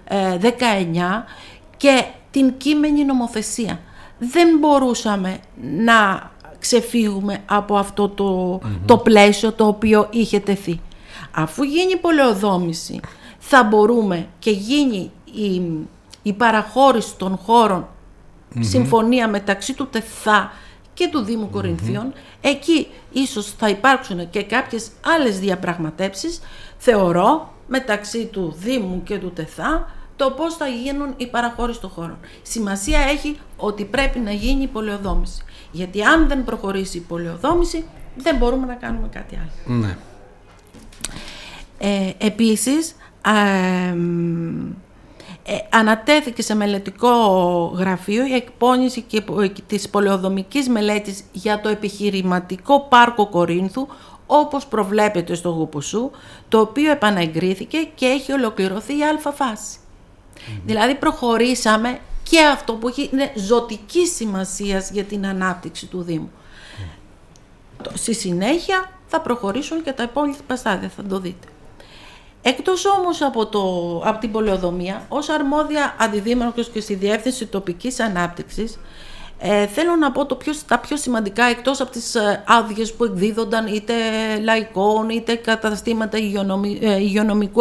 2019 0.09 0.13
και 1.77 2.05
την 2.31 2.57
κείμενη 2.57 3.05
νομοθεσία. 3.05 3.81
Δεν 4.19 4.59
μπορούσαμε 4.59 5.39
να 5.77 6.31
ξεφύγουμε 6.59 7.43
από 7.47 7.77
αυτό 7.77 8.09
το, 8.09 8.61
το 8.87 8.99
πλαίσιο 8.99 9.53
το 9.53 9.67
οποίο 9.67 10.09
είχε 10.11 10.41
τεθεί. 10.41 10.81
Αφού 11.31 11.63
γίνει 11.63 11.93
η 11.93 11.97
πολεοδόμηση 11.97 13.01
θα 13.39 13.65
μπορούμε 13.65 14.29
και 14.39 14.51
γίνει 14.51 15.11
η, 15.33 15.63
η 16.23 16.33
παραχώρηση 16.33 17.17
των 17.17 17.37
χωρων 17.37 17.89
συμφωνία 18.59 19.29
μεταξύ 19.29 19.75
του 19.75 19.89
ΤΕΘΑ 19.89 20.53
και 21.01 21.09
του 21.09 21.21
Δήμου 21.21 21.51
Κορινθίων, 21.51 22.13
εκεί 22.41 22.87
ίσως 23.13 23.55
θα 23.59 23.69
υπάρξουν 23.69 24.31
και 24.31 24.43
κάποιες 24.43 24.91
άλλες 25.17 25.39
διαπραγματεύσεις, 25.39 26.41
θεωρώ, 26.79 27.53
μεταξύ 27.67 28.27
του 28.27 28.55
Δήμου 28.59 29.03
και 29.03 29.19
του 29.19 29.33
ΤΕΘΑ, 29.33 29.95
το 30.17 30.31
πώς 30.31 30.55
θα 30.57 30.67
γίνουν 30.67 31.15
οι 31.17 31.27
παραχώρηση 31.27 31.81
των 31.81 31.91
χώρων. 31.91 32.19
Σημασία 32.43 32.99
έχει 32.99 33.39
ότι 33.57 33.85
πρέπει 33.85 34.19
να 34.19 34.33
γίνει 34.33 34.63
η 34.63 34.67
πολεοδόμηση. 34.67 35.43
Γιατί 35.71 36.03
αν 36.03 36.29
δεν 36.29 36.45
προχωρήσει 36.45 36.97
η 36.97 37.01
πολεοδόμηση, 37.01 37.85
δεν 38.17 38.37
μπορούμε 38.37 38.67
να 38.67 38.75
κάνουμε 38.75 39.09
κάτι 39.13 39.37
άλλο. 39.37 39.79
Ναι. 39.79 39.97
Ε, 41.79 42.13
επίσης, 42.19 42.97
ε, 43.27 43.95
ανατέθηκε 45.71 46.43
σε 46.43 46.55
μελετικό 46.55 47.15
γραφείο 47.77 48.27
η 48.27 48.35
εκπόνηση 48.35 49.03
και 49.03 49.23
της 49.67 49.89
πολεοδομικής 49.89 50.69
μελέτης 50.69 51.25
για 51.33 51.61
το 51.61 51.69
επιχειρηματικό 51.69 52.81
πάρκο 52.89 53.27
Κορίνθου 53.29 53.87
όπως 54.27 54.67
προβλέπεται 54.67 55.35
στο 55.35 55.49
Γουπουσού, 55.49 56.11
το 56.49 56.61
οποίο 56.61 56.91
επαναεγκρίθηκε 56.91 57.79
και 57.95 58.07
έχει 58.07 58.33
ολοκληρωθεί 58.33 58.99
η 58.99 59.05
αλφα 59.05 59.33
φάση. 59.33 59.79
Δηλαδή 60.67 60.95
προχωρήσαμε 60.95 62.01
και 62.23 62.41
αυτό 62.41 62.73
που 62.73 62.89
έχει, 62.89 63.11
είναι 63.13 63.33
ζωτική 63.35 64.07
σημασία 64.07 64.85
για 64.93 65.05
την 65.05 65.27
ανάπτυξη 65.27 65.87
του 65.87 66.03
Δήμου. 66.03 66.31
Στη 67.95 68.15
συνέχεια 68.15 68.91
θα 69.07 69.21
προχωρήσουν 69.21 69.83
και 69.83 69.93
τα 69.93 70.03
υπόλοιπα 70.03 70.57
στάδια, 70.57 70.89
θα 70.89 71.03
το 71.03 71.19
δείτε. 71.19 71.47
Εκτός 72.43 72.85
όμως 72.85 73.23
από, 73.23 73.47
το, 73.47 73.61
από 74.05 74.21
την 74.21 74.33
πολεοδομία, 74.33 75.07
ως 75.09 75.29
αρμόδια 75.29 75.95
αντιδήμαρχος 75.99 76.69
και 76.69 76.81
στη 76.81 76.95
Διεύθυνση 76.95 77.47
Τοπικής 77.47 78.01
Ανάπτυξης, 78.01 78.79
ε, 79.39 79.67
θέλω 79.67 79.97
να 79.97 80.13
πω 80.13 80.27
το 80.27 80.35
πιο, 80.35 80.53
τα 80.67 80.79
πιο 80.79 80.97
σημαντικά 80.97 81.45
εκτός 81.45 81.81
από 81.81 81.91
τις 81.91 82.15
ε, 82.15 82.45
άδειες 82.47 82.93
που 82.93 83.05
εκδίδονταν 83.05 83.67
είτε 83.67 83.95
λαϊκών 84.43 85.09
είτε 85.09 85.35
καταστήματα 85.35 86.19
υγειονομι, 86.19 86.79
ε, 86.83 86.97
υγειονομικού 86.97 87.61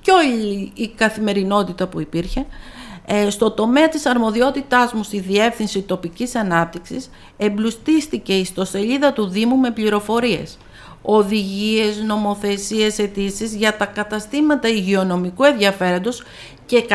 και 0.00 0.10
όλη 0.10 0.72
η 0.74 0.88
καθημερινότητα 0.88 1.86
που 1.86 2.00
υπήρχε. 2.00 2.46
Ε, 3.06 3.30
στο 3.30 3.50
τομέα 3.50 3.88
της 3.88 4.06
αρμοδιότητάς 4.06 4.92
μου 4.92 5.02
στη 5.02 5.20
Διεύθυνση 5.20 5.82
Τοπικής 5.82 6.34
Ανάπτυξης 6.34 7.10
εμπλουστίστηκε 7.36 8.32
η 8.32 8.40
ιστοσελίδα 8.40 9.12
του 9.12 9.28
Δήμου 9.28 9.56
με 9.56 9.70
πληροφορίες 9.70 10.58
οδηγίες, 11.02 12.02
νομοθεσίες, 12.06 12.98
αιτήσεις 12.98 13.54
για 13.54 13.76
τα 13.76 13.86
καταστήματα 13.86 14.68
υγειονομικού 14.68 15.44
ενδιαφέροντος 15.44 16.22
και, 16.66 16.86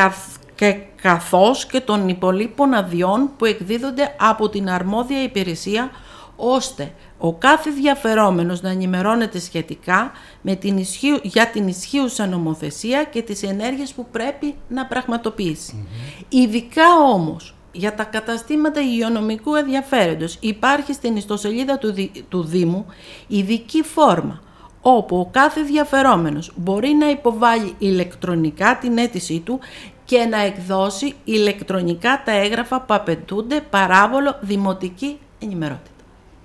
και 0.54 0.76
καθώς 1.02 1.66
και 1.66 1.80
των 1.80 2.08
υπολείπων 2.08 2.74
αδειών 2.74 3.30
που 3.36 3.44
εκδίδονται 3.44 4.14
από 4.18 4.48
την 4.48 4.70
αρμόδια 4.70 5.22
υπηρεσία 5.22 5.90
ώστε 6.36 6.92
ο 7.18 7.34
κάθε 7.34 7.70
διαφερόμενος 7.70 8.62
να 8.62 8.70
ενημερώνεται 8.70 9.38
σχετικά 9.38 10.12
με 10.42 10.54
την 10.54 10.78
για 11.22 11.46
την 11.46 11.68
ισχύουσα 11.68 12.26
νομοθεσία 12.26 13.04
και 13.04 13.22
τις 13.22 13.42
ενέργειες 13.42 13.92
που 13.92 14.06
πρέπει 14.10 14.54
να 14.68 14.86
πραγματοποιήσει. 14.86 15.86
Ειδικά 16.28 16.84
όμως 17.12 17.57
για 17.72 17.94
τα 17.94 18.04
καταστήματα 18.04 18.80
υγειονομικού 18.80 19.54
ενδιαφέροντος 19.54 20.36
υπάρχει 20.40 20.92
στην 20.92 21.16
ιστοσελίδα 21.16 21.78
του, 21.78 21.94
του 22.28 22.42
Δήμου 22.44 22.86
ειδική 23.26 23.82
φόρμα 23.82 24.40
όπου 24.80 25.18
ο 25.18 25.28
κάθε 25.32 25.62
διαφερόμενος 25.62 26.52
μπορεί 26.56 26.88
να 26.88 27.10
υποβάλει 27.10 27.74
ηλεκτρονικά 27.78 28.78
την 28.80 28.98
αίτησή 28.98 29.40
του 29.40 29.60
και 30.04 30.24
να 30.24 30.40
εκδώσει 30.40 31.14
ηλεκτρονικά 31.24 32.22
τα 32.24 32.32
έγγραφα 32.32 32.80
που 32.80 32.94
απαιτούνται 32.94 33.60
παράβολο 33.70 34.38
δημοτική 34.40 35.18
ενημερότητα. 35.38 35.90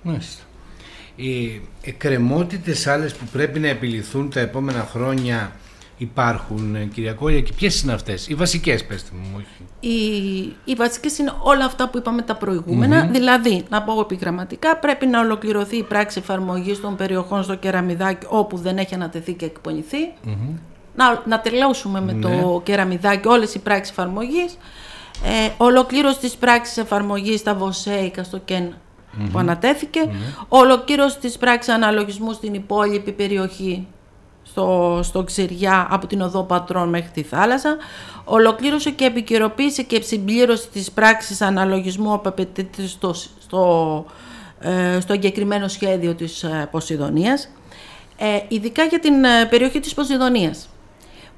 Μάλιστα. 0.02 0.42
Οι 1.16 1.60
εκκρεμότητες 1.82 2.86
άλλες 2.86 3.14
που 3.14 3.24
πρέπει 3.32 3.58
να 3.58 3.68
επιληθούν 3.68 4.30
τα 4.30 4.40
επόμενα 4.40 4.88
χρόνια 4.90 5.52
υπάρχουν, 5.96 6.74
ε, 6.74 6.84
κυρία 6.84 7.12
Κόλια, 7.12 7.40
και 7.40 7.52
ποιες 7.52 7.82
είναι 7.82 7.92
αυτές, 7.92 8.28
οι 8.28 8.34
βασικές, 8.34 8.84
πέστε 8.84 9.10
μου. 9.12 9.26
Όχι. 9.36 9.46
Οι, 9.80 9.96
οι 10.64 10.74
βασικές 10.76 11.18
είναι 11.18 11.32
όλα 11.42 11.64
αυτά 11.64 11.88
που 11.88 11.98
είπαμε 11.98 12.22
τα 12.22 12.34
προηγουμενα 12.36 13.06
Δηλαδή, 13.06 13.64
να 13.68 13.82
πω 13.82 14.00
επιγραμματικά, 14.00 14.76
πρέπει 14.76 15.06
να 15.06 15.20
ολοκληρωθεί 15.20 15.76
η 15.76 15.82
πράξη 15.82 16.18
εφαρμογής 16.18 16.80
των 16.80 16.96
περιοχών 16.96 17.42
στο 17.42 17.54
κεραμιδάκι 17.54 18.26
όπου 18.28 18.56
δεν 18.56 18.78
έχει 18.78 18.94
ανατεθεί 18.94 19.32
και 19.32 19.44
εκπονηθει 19.44 20.12
Να, 20.96 21.22
να 21.26 21.40
τελειώσουμε 21.40 22.00
με 22.00 22.12
το 22.12 22.28
Ναι. 22.28 22.42
κεραμιδάκι 22.62 23.28
όλες 23.28 23.54
οι 23.54 23.58
πράξεις 23.58 23.90
εφαρμογής. 23.90 24.58
Ε, 25.24 25.50
ολοκλήρωση 25.56 26.18
της 26.18 26.36
πράξης 26.36 26.76
εφαρμογής 26.76 27.40
στα 27.40 27.54
Βοσέικα 27.54 28.22
στο 28.24 28.38
ΚΕΝ 28.38 28.74
που 29.32 29.38
ανατέθηκε. 29.38 30.00
Ολοκλήρωση 30.48 31.18
της 31.18 31.36
πράξης 31.38 31.74
αναλογισμού 31.74 32.32
στην 32.32 32.54
υπόλοιπη 32.54 33.12
περιοχή 33.12 33.86
στο, 34.54 35.00
στο 35.02 35.24
Ξηριά 35.24 35.86
από 35.90 36.06
την 36.06 36.20
οδό 36.20 36.42
Πατρών 36.42 36.88
μέχρι 36.88 37.10
τη 37.10 37.22
θάλασσα. 37.22 37.76
Ολοκλήρωσε 38.24 38.90
και 38.90 39.04
επικαιροποίησε 39.04 39.82
και 39.82 40.02
συμπλήρωση 40.02 40.68
της 40.68 40.90
πράξης 40.90 41.40
αναλογισμού 41.40 42.20
που 42.20 42.28
απαιτείται 42.28 42.86
στο, 42.86 43.14
στο, 43.14 44.04
ε, 44.60 45.00
στο 45.00 45.12
εγκεκριμένο 45.12 45.68
σχέδιο 45.68 46.14
της 46.14 46.42
ε, 46.42 46.68
Ποσειδονίας. 46.70 47.48
Ε, 48.16 48.38
ειδικά 48.48 48.84
για 48.84 49.00
την 49.00 49.24
ε, 49.24 49.44
περιοχή 49.50 49.80
της 49.80 49.94
Ποσειδονίας 49.94 50.68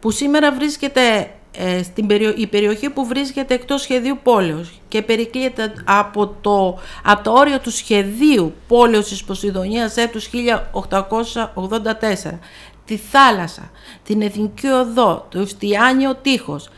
που 0.00 0.10
σήμερα 0.10 0.52
βρίσκεται 0.52 1.30
ε, 1.58 1.82
στην 1.82 2.06
περιο... 2.06 2.34
η 2.36 2.46
περιοχή 2.46 2.90
που 2.90 3.06
βρίσκεται 3.06 3.54
εκτός 3.54 3.82
σχεδίου 3.82 4.18
πόλεως 4.22 4.80
και 4.88 5.02
περικλείεται 5.02 5.72
από 5.84 6.26
το, 6.40 6.78
από 7.04 7.22
το 7.22 7.32
όριο 7.32 7.60
του 7.60 7.70
σχεδίου 7.70 8.54
πόλεως 8.68 9.08
της 9.08 9.24
Ποσειδονίας 9.24 9.96
έτους 9.96 10.30
1884, 10.32 12.38
τη 12.86 12.96
θάλασσα, 12.96 13.70
την 14.04 14.22
Εθνική 14.22 14.66
Οδό, 14.66 15.26
το 15.28 15.40
Ιστιάνιο 15.40 16.14
Τείχος 16.14 16.68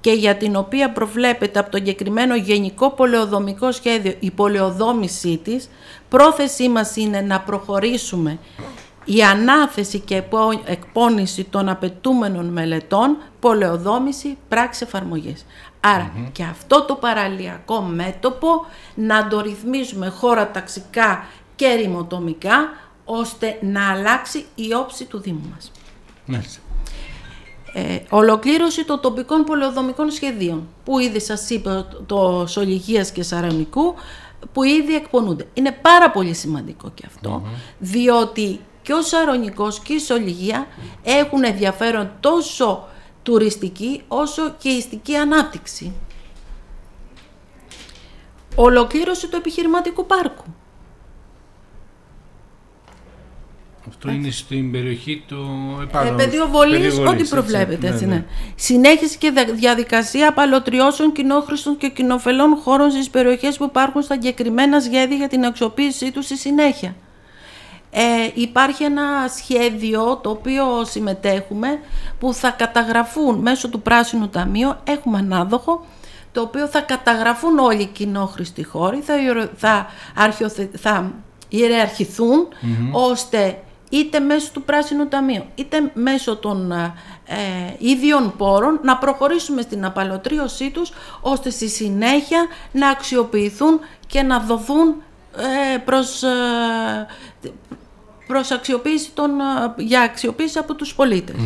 και 0.00 0.12
για 0.12 0.36
την 0.36 0.56
οποία 0.56 0.92
προβλέπεται 0.92 1.58
από 1.58 1.70
το 1.70 1.76
εγκεκριμένο 1.76 2.36
γενικό 2.36 2.90
πολεοδομικό 2.90 3.72
σχέδιο 3.72 4.14
η 4.20 4.30
πολεοδόμησή 4.30 5.40
της, 5.44 5.70
πρόθεσή 6.08 6.68
μας 6.68 6.96
είναι 6.96 7.20
να 7.20 7.40
προχωρήσουμε 7.40 8.38
η 9.04 9.22
ανάθεση 9.22 9.98
και 9.98 10.16
επό- 10.16 10.60
εκπόνηση 10.64 11.44
των 11.44 11.68
απαιτούμενων 11.68 12.46
μελετών, 12.46 13.16
πολεοδόμηση, 13.40 14.38
πράξη 14.48 14.84
εφαρμογής. 14.86 15.46
Άρα 15.80 16.12
και 16.32 16.42
αυτό 16.42 16.84
το 16.84 16.94
παραλιακό 16.94 17.80
μέτωπο 17.80 18.48
να 18.94 19.26
το 19.28 19.40
ρυθμίζουμε 19.40 20.08
χώρα 20.08 20.50
ταξικά 20.50 21.24
και 21.56 21.74
ρημοτομικά, 21.74 22.72
ώστε 23.04 23.58
να 23.60 23.90
αλλάξει 23.90 24.44
η 24.54 24.74
όψη 24.74 25.04
του 25.04 25.20
Δήμου 25.20 25.50
μας. 25.54 25.72
Μάλιστα. 26.26 26.60
Ε, 27.76 27.98
ολοκλήρωση 28.10 28.84
των 28.84 29.00
τοπικών 29.00 29.44
πολεοδομικών 29.44 30.10
σχεδίων, 30.10 30.68
που 30.84 30.98
ήδη 30.98 31.20
σας 31.20 31.50
είπα 31.50 31.88
το, 31.88 32.02
το 32.06 32.46
Σολυγίας 32.46 33.10
και 33.12 33.22
Σαρανικού, 33.22 33.94
που 34.52 34.62
ήδη 34.62 34.94
εκπονούνται. 34.94 35.46
Είναι 35.54 35.72
πάρα 35.72 36.10
πολύ 36.10 36.34
σημαντικό 36.34 36.90
και 36.94 37.02
αυτό, 37.06 37.42
διότι 37.78 38.60
και 38.82 38.92
ο 38.92 39.02
Σαρονικός 39.02 39.80
και 39.80 39.92
η 39.92 39.98
Σολυγία 39.98 40.66
έχουν 41.02 41.44
ενδιαφέρον 41.44 42.10
τόσο 42.20 42.88
τουριστική 43.22 44.02
όσο 44.08 44.54
και 44.58 44.68
ιστική 44.68 45.16
ανάπτυξη. 45.16 45.92
Ολοκλήρωση 48.54 49.28
του 49.28 49.36
επιχειρηματικού 49.36 50.06
πάρκου. 50.06 50.44
Αυτό 54.06 54.18
είναι 54.18 54.30
στην 54.30 54.70
περιοχή 54.70 55.22
του 55.28 55.46
επάνω. 55.82 56.08
Ε, 56.08 56.12
πεδίο 56.24 56.46
βολής, 56.48 56.78
πεδίο 56.80 56.94
ό,τι 57.02 57.04
βολής, 57.12 57.28
προβλέπετε. 57.28 57.74
έτσι. 57.74 57.86
Έτσι, 57.86 58.06
ναι. 58.06 58.24
Συνέχιση 58.54 59.18
και 59.18 59.30
δια- 59.30 59.52
διαδικασία 59.54 60.28
απαλωτριώσεων 60.28 61.12
κοινόχρηστων 61.12 61.76
και 61.76 61.88
κοινοφελών 61.88 62.56
χώρων 62.56 62.90
στις 62.90 63.10
περιοχές 63.10 63.56
που 63.56 63.64
υπάρχουν 63.64 64.02
στα 64.02 64.14
εγκεκριμένα 64.14 64.80
σχέδια 64.80 65.16
για 65.16 65.28
την 65.28 65.44
αξιοποίησή 65.44 66.10
τους 66.12 66.24
στη 66.24 66.36
συνέχεια. 66.36 66.94
Ε, 67.90 68.02
υπάρχει 68.34 68.84
ένα 68.84 69.02
σχέδιο 69.38 70.16
το 70.22 70.30
οποίο 70.30 70.64
συμμετέχουμε 70.84 71.68
που 72.18 72.34
θα 72.34 72.50
καταγραφούν 72.50 73.38
μέσω 73.38 73.68
του 73.68 73.80
Πράσινου 73.82 74.28
Ταμείου, 74.28 74.74
έχουμε 74.84 75.18
ανάδοχο, 75.18 75.86
το 76.32 76.40
οποίο 76.40 76.66
θα 76.66 76.80
καταγραφούν 76.80 77.58
όλοι 77.58 77.82
οι 77.82 77.86
κοινόχρηστοι 77.86 78.64
χώροι, 78.64 79.00
θα, 79.00 79.16
ιερο- 79.22 79.50
θα, 79.56 79.86
αρχιοθε- 80.16 80.76
θα 80.78 81.12
ιεραρχηθούν 81.48 82.48
ώστε 82.92 83.58
είτε 83.94 84.20
μέσω 84.20 84.50
του 84.52 84.62
Πράσινου 84.62 85.08
Ταμείου 85.08 85.44
είτε 85.54 85.90
μέσω 85.94 86.36
των 86.36 86.72
ε, 86.72 86.92
ίδιων 87.78 88.34
πόρων 88.36 88.80
να 88.82 88.96
προχωρήσουμε 88.96 89.62
στην 89.62 89.84
απαλωτρίωσή 89.84 90.70
τους 90.70 90.92
ώστε 91.20 91.50
στη 91.50 91.68
συνέχεια 91.68 92.46
να 92.72 92.88
αξιοποιηθούν 92.88 93.80
και 94.06 94.22
να 94.22 94.38
δοθούν 94.40 95.02
ε, 95.74 95.78
προς, 95.78 96.22
ε, 96.22 96.30
προς 98.26 98.50
αξιοποίηση 98.50 99.10
των, 99.14 99.30
ε, 99.40 99.82
για 99.82 100.00
αξιοποίηση 100.00 100.58
από 100.58 100.74
τους 100.74 100.94
πολιτες 100.94 101.36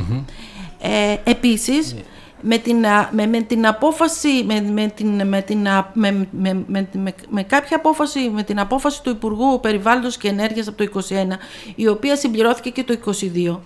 Ε, 0.81 1.17
επίσης, 1.25 1.95
με 2.41 2.59
την, 2.59 2.87
α, 2.87 3.09
με, 3.13 3.27
με 3.27 3.41
την 3.41 3.67
απόφαση, 3.67 4.45
με, 4.47 4.61
με, 4.61 4.87
την, 4.95 5.27
με, 5.29 5.41
την, 5.43 5.69
α, 5.69 5.91
με, 5.95 6.11
με, 6.31 6.65
με, 6.67 6.89
με, 6.93 7.15
με 7.29 7.43
κάποια 7.43 7.77
απόφαση, 7.77 8.31
με 8.35 8.43
την 8.43 8.59
απόφαση 8.61 9.03
του 9.03 9.11
Υπουργού 9.11 9.61
Περιβάλλοντος 9.61 10.17
και 10.17 10.29
Ενέργειας 10.29 10.69
από 10.69 10.85
το 10.85 11.01
2021, 11.09 11.13
η 11.75 11.89
οποία 11.89 12.17
συμπληρώθηκε 12.17 12.71
και 12.71 12.85
το 12.85 12.99
2022, 13.55 13.59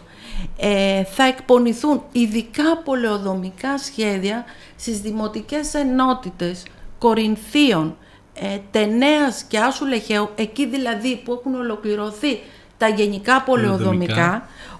ε, 0.56 1.04
θα 1.04 1.24
εκπονηθούν 1.24 2.02
ειδικά 2.12 2.76
πολεοδομικά 2.84 3.78
σχέδια 3.78 4.44
στις 4.76 5.00
δημοτικές 5.00 5.74
ενότητες 5.74 6.62
Κορινθίων, 6.98 7.96
ε, 8.34 8.58
Τενέας 8.70 9.42
και 9.48 9.58
Άσου 9.58 9.86
Λεχαίου, 9.86 10.28
εκεί 10.34 10.66
δηλαδή 10.66 11.20
που 11.24 11.32
έχουν 11.32 11.54
ολοκληρωθεί 11.54 12.38
τα 12.78 12.88
γενικά 12.88 13.42
πολεοδομικά, 13.42 14.14
Πολεοδομικά. 14.14 14.34
ο- 14.34 14.36
ε, 14.36 14.71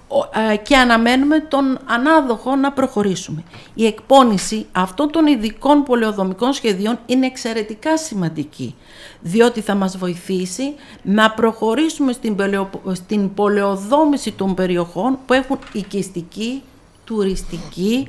και 0.63 0.77
αναμένουμε 0.77 1.39
τον 1.39 1.79
ανάδοχο 1.85 2.55
να 2.55 2.71
προχωρήσουμε. 2.71 3.43
Η 3.73 3.85
εκπόνηση 3.85 4.65
αυτών 4.71 5.11
των 5.11 5.27
ειδικών 5.27 5.83
πολεοδομικών 5.83 6.53
σχεδίων 6.53 6.99
είναι 7.05 7.25
εξαιρετικά 7.25 7.97
σημαντική, 7.97 8.75
διότι 9.21 9.61
θα 9.61 9.75
μας 9.75 9.97
βοηθήσει 9.97 10.73
να 11.03 11.31
προχωρήσουμε 11.31 12.11
στην, 12.11 12.35
πολεο- 12.35 12.69
στην 12.91 13.33
πολεοδόμηση 13.33 14.31
των 14.31 14.53
περιοχών 14.53 15.17
που 15.25 15.33
έχουν 15.33 15.59
οικιστική, 15.73 16.63
τουριστική, 17.03 18.07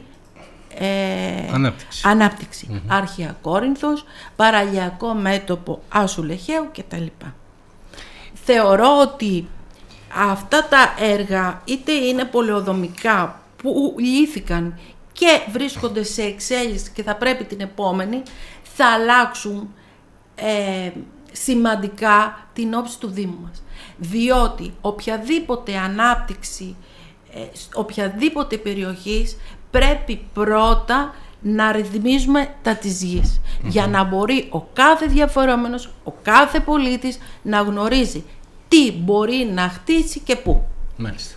ε, 0.79 1.53
Ανάπτυξη. 1.53 2.03
ανάπτυξη. 2.09 2.83
Άρχια 2.89 3.37
Κόρινθος, 3.43 4.05
παραλιακό 4.37 5.15
μέτωπο 5.15 5.83
Άσου 5.89 6.23
Λεχαίου 6.23 6.69
κτλ. 6.79 7.05
Θεωρώ 8.45 8.89
ότι 9.03 9.49
αυτά 10.15 10.69
τα 10.69 10.95
έργα 10.99 11.61
είτε 11.65 11.93
είναι 11.93 12.25
πολεοδομικά 12.25 13.43
που 13.57 13.95
λύθηκαν 13.99 14.79
και 15.13 15.41
βρίσκονται 15.51 16.03
σε 16.03 16.23
εξέλιξη 16.23 16.91
και 16.95 17.03
θα 17.03 17.17
πρέπει 17.17 17.45
την 17.45 17.61
επόμενη 17.61 18.23
θα 18.77 18.87
αλλάξουν 18.87 19.75
ε, 20.35 20.91
σημαντικά 21.33 22.47
την 22.53 22.75
όψη 22.75 22.99
του 22.99 23.09
Δήμου 23.09 23.39
μας. 23.43 23.63
Διότι 23.97 24.75
οποιαδήποτε 24.81 25.77
ανάπτυξη 25.77 26.77
ε, 27.35 27.39
σ- 27.53 27.77
οποιαδήποτε 27.77 28.57
περιοχής 28.57 29.37
πρέπει 29.71 30.25
πρώτα 30.33 31.15
να 31.41 31.73
ρυθμίζουμε 31.73 32.55
τα 32.63 32.75
της 32.77 33.03
γης 33.03 33.41
για 33.63 33.87
να 33.87 34.05
μπορεί 34.05 34.49
ο 34.51 34.61
κάθε 34.61 35.07
διαφορόμενος, 35.07 35.91
ο 36.05 36.13
κάθε 36.23 36.61
πολίτης 36.61 37.19
να 37.43 37.61
γνωρίζει 37.61 38.25
τι 38.75 38.93
μπορεί 38.93 39.51
να 39.55 39.69
χτίσει 39.69 40.21
και 40.21 40.37
πού. 40.37 40.65
Μάλιστα. 40.97 41.35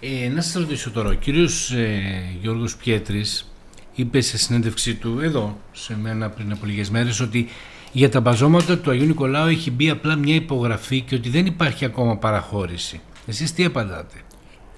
Ε, 0.00 0.28
να 0.28 0.40
σας 0.40 0.54
ρωτήσω 0.54 0.90
τώρα, 0.90 1.08
ο 1.08 1.12
κύριος 1.12 1.70
ε, 1.70 2.00
Γιώργος 2.40 2.76
Πιέτρης 2.76 3.52
είπε 3.94 4.20
σε 4.20 4.38
συνέντευξή 4.38 4.94
του 4.94 5.18
εδώ, 5.22 5.56
σε 5.72 5.96
μένα 5.96 6.28
πριν 6.30 6.52
από 6.52 6.66
λίγες 6.66 6.90
μέρες, 6.90 7.20
ότι 7.20 7.48
για 7.92 8.08
τα 8.10 8.20
μπαζώματα 8.20 8.78
του 8.78 8.90
Αγίου 8.90 9.06
Νικολάου 9.06 9.46
έχει 9.48 9.70
μπει 9.70 9.90
απλά 9.90 10.16
μια 10.16 10.34
υπογραφή 10.34 11.00
και 11.00 11.14
ότι 11.14 11.28
δεν 11.28 11.46
υπάρχει 11.46 11.84
ακόμα 11.84 12.16
παραχώρηση. 12.16 13.00
Εσείς 13.26 13.52
τι 13.52 13.64
απαντάτε; 13.64 14.16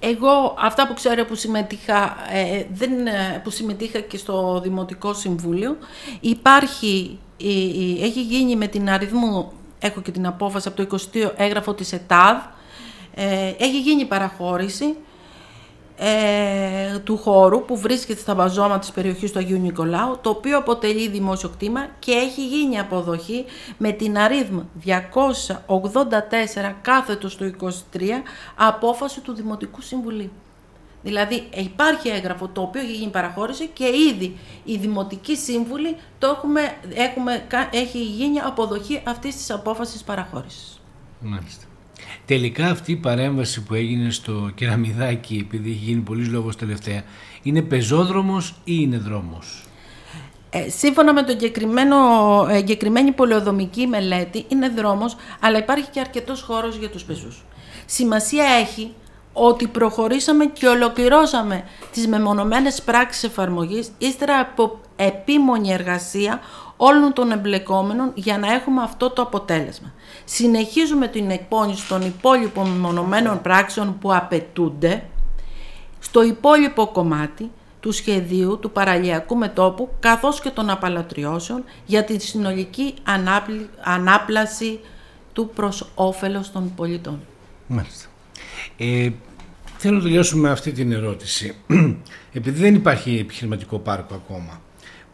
Εγώ 0.00 0.56
αυτά 0.60 0.86
που 0.86 0.94
ξέρω 0.94 1.24
που 1.24 1.34
συμμετείχα, 1.34 2.16
ε, 2.32 2.64
δεν, 2.72 3.06
ε, 3.06 3.40
που 3.44 3.50
συμμετείχα 3.50 4.00
και 4.00 4.16
στο 4.16 4.60
Δημοτικό 4.64 5.14
Συμβούλιο, 5.14 5.76
υπάρχει, 6.20 7.18
η- 7.36 7.48
η- 7.64 7.98
έχει 8.02 8.22
γίνει 8.22 8.56
με 8.56 8.66
την 8.66 8.90
αριθμού, 8.90 9.52
έχω 9.84 10.00
και 10.00 10.10
την 10.10 10.26
απόφαση 10.26 10.68
από 10.68 10.86
το 10.86 10.98
22 11.12 11.32
έγγραφο 11.36 11.74
της 11.74 11.92
ΕΤΑΔ, 11.92 12.36
ε, 13.14 13.48
έχει 13.58 13.80
γίνει 13.80 14.04
παραχώρηση 14.04 14.96
ε, 15.96 16.98
του 16.98 17.16
χώρου 17.16 17.64
που 17.64 17.76
βρίσκεται 17.76 18.20
στα 18.20 18.34
βαζώματα 18.34 18.78
της 18.78 18.90
περιοχής 18.90 19.32
του 19.32 19.38
Αγίου 19.38 19.58
Νικολάου, 19.58 20.18
το 20.20 20.30
οποίο 20.30 20.58
αποτελεί 20.58 21.08
δημόσιο 21.08 21.48
κτήμα 21.48 21.86
και 21.98 22.12
έχει 22.12 22.46
γίνει 22.46 22.78
αποδοχή 22.78 23.44
με 23.78 23.92
την 23.92 24.18
αρίθμα 24.18 24.66
284 24.84 25.02
κάθετος 26.82 27.36
του 27.36 27.54
23 27.60 27.70
απόφαση 28.54 29.20
του 29.20 29.34
Δημοτικού 29.34 29.80
Συμβουλίου. 29.80 30.30
Δηλαδή 31.04 31.48
υπάρχει 31.54 32.08
έγγραφο 32.08 32.48
το 32.48 32.60
οποίο 32.60 32.80
έχει 32.80 32.92
γίνει 32.92 33.10
παραχώρηση 33.10 33.70
και 33.72 33.84
ήδη 34.12 34.36
οι 34.64 34.76
δημοτικοί 34.76 35.36
σύμβουλοι 35.36 35.96
το 36.18 36.26
έχουμε, 36.26 36.60
έχουμε, 36.94 37.46
έχει 37.70 38.02
γίνει 38.02 38.38
αποδοχή 38.38 39.00
αυτής 39.04 39.36
της 39.36 39.50
απόφασης 39.50 40.02
παραχώρησης. 40.02 40.80
Μάλιστα. 41.20 41.64
Τελικά 42.26 42.66
αυτή 42.66 42.92
η 42.92 42.96
παρέμβαση 42.96 43.62
που 43.62 43.74
έγινε 43.74 44.10
στο 44.10 44.50
κεραμιδάκι, 44.54 45.46
επειδή 45.46 45.70
έχει 45.70 45.84
γίνει 45.84 46.00
πολλής 46.00 46.28
λόγος 46.28 46.56
τελευταία, 46.56 47.02
είναι 47.42 47.62
πεζόδρομος 47.62 48.50
ή 48.50 48.54
είναι 48.64 48.98
δρόμος; 48.98 49.64
Ε, 50.50 50.68
σύμφωνα 50.68 51.12
με 51.12 51.22
τον 51.22 51.36
ε, 52.48 52.56
εγκεκριμένη 52.56 53.12
πολεοδομική 53.12 53.86
μελέτη 53.86 54.44
είναι 54.48 54.68
δρόμος, 54.68 55.16
αλλά 55.40 55.58
υπάρχει 55.58 55.90
και 55.90 56.00
αρκετός 56.00 56.42
χώρος 56.42 56.76
για 56.76 56.90
τους 56.90 57.04
πεζούς. 57.04 57.44
Σημασία 57.86 58.44
έχει 58.44 58.92
ότι 59.36 59.66
προχωρήσαμε 59.66 60.44
και 60.44 60.66
ολοκληρώσαμε 60.68 61.64
τις 61.92 62.06
μεμονωμένες 62.06 62.82
πράξεις 62.82 63.24
εφαρμογής 63.24 63.90
ύστερα 63.98 64.38
από 64.38 64.80
επίμονη 64.96 65.72
εργασία 65.72 66.40
όλων 66.76 67.12
των 67.12 67.32
εμπλεκόμενων 67.32 68.10
για 68.14 68.38
να 68.38 68.52
έχουμε 68.52 68.82
αυτό 68.82 69.10
το 69.10 69.22
αποτέλεσμα. 69.22 69.92
Συνεχίζουμε 70.24 71.08
την 71.08 71.30
εκπόνηση 71.30 71.88
των 71.88 72.02
υπόλοιπων 72.02 72.68
μεμονωμένων 72.68 73.40
πράξεων 73.40 73.98
που 73.98 74.14
απαιτούνται 74.14 75.04
στο 75.98 76.22
υπόλοιπο 76.22 76.86
κομμάτι 76.86 77.50
του 77.80 77.92
σχεδίου 77.92 78.58
του 78.58 78.70
παραλιακού 78.70 79.36
μετόπου 79.36 79.88
καθώς 80.00 80.40
και 80.40 80.50
των 80.50 80.70
απαλωτριώσεων 80.70 81.64
για 81.86 82.04
τη 82.04 82.18
συνολική 82.18 82.94
ανάπλαση 83.82 84.80
του 85.32 85.48
προς 85.54 85.90
όφελος 85.94 86.52
των 86.52 86.74
πολιτών. 86.74 87.20
Μάλιστα. 87.66 88.08
Ε, 88.76 89.08
θέλω 89.76 89.96
να 89.96 90.02
τελειώσουμε 90.02 90.42
με 90.42 90.50
αυτή 90.50 90.72
την 90.72 90.92
ερώτηση. 90.92 91.54
Επειδή 92.32 92.60
δεν 92.60 92.74
υπάρχει 92.74 93.18
επιχειρηματικό 93.18 93.78
πάρκο 93.78 94.14
ακόμα, 94.14 94.60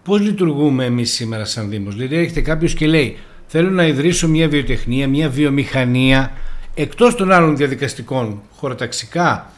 πώς 0.03 0.21
λειτουργούμε 0.21 0.85
εμείς 0.85 1.13
σήμερα 1.13 1.45
σαν 1.45 1.69
Δήμος; 1.69 1.95
Δηλαδή 1.95 2.17
έρχεται 2.17 2.41
κάποιος 2.41 2.75
και 2.75 2.87
λέει 2.87 3.19
θέλω 3.47 3.71
να 3.71 3.87
ιδρύσω 3.87 4.29
μια 4.29 4.49
βιοτεχνία, 4.49 5.09
μια 5.09 5.29
βιομηχανία 5.29 6.33
εκτός 6.75 7.15
των 7.15 7.33
άλλων 7.33 7.57
διαδικαστικών, 7.57 8.43
χωροταξικά 8.57 9.51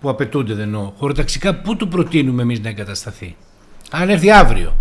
που 0.00 0.08
απαιτούνται 0.08 0.54
δεν 0.54 0.62
εννοώ, 0.62 0.92
χωροταξικά 0.96 1.54
πού 1.54 1.76
του 1.76 1.88
προτείνουμε 1.88 2.42
εμείς 2.42 2.60
να 2.60 2.68
εγκατασταθεί. 2.68 3.36
Αν 3.90 4.08
έρθει 4.08 4.30
αύριο, 4.30 4.76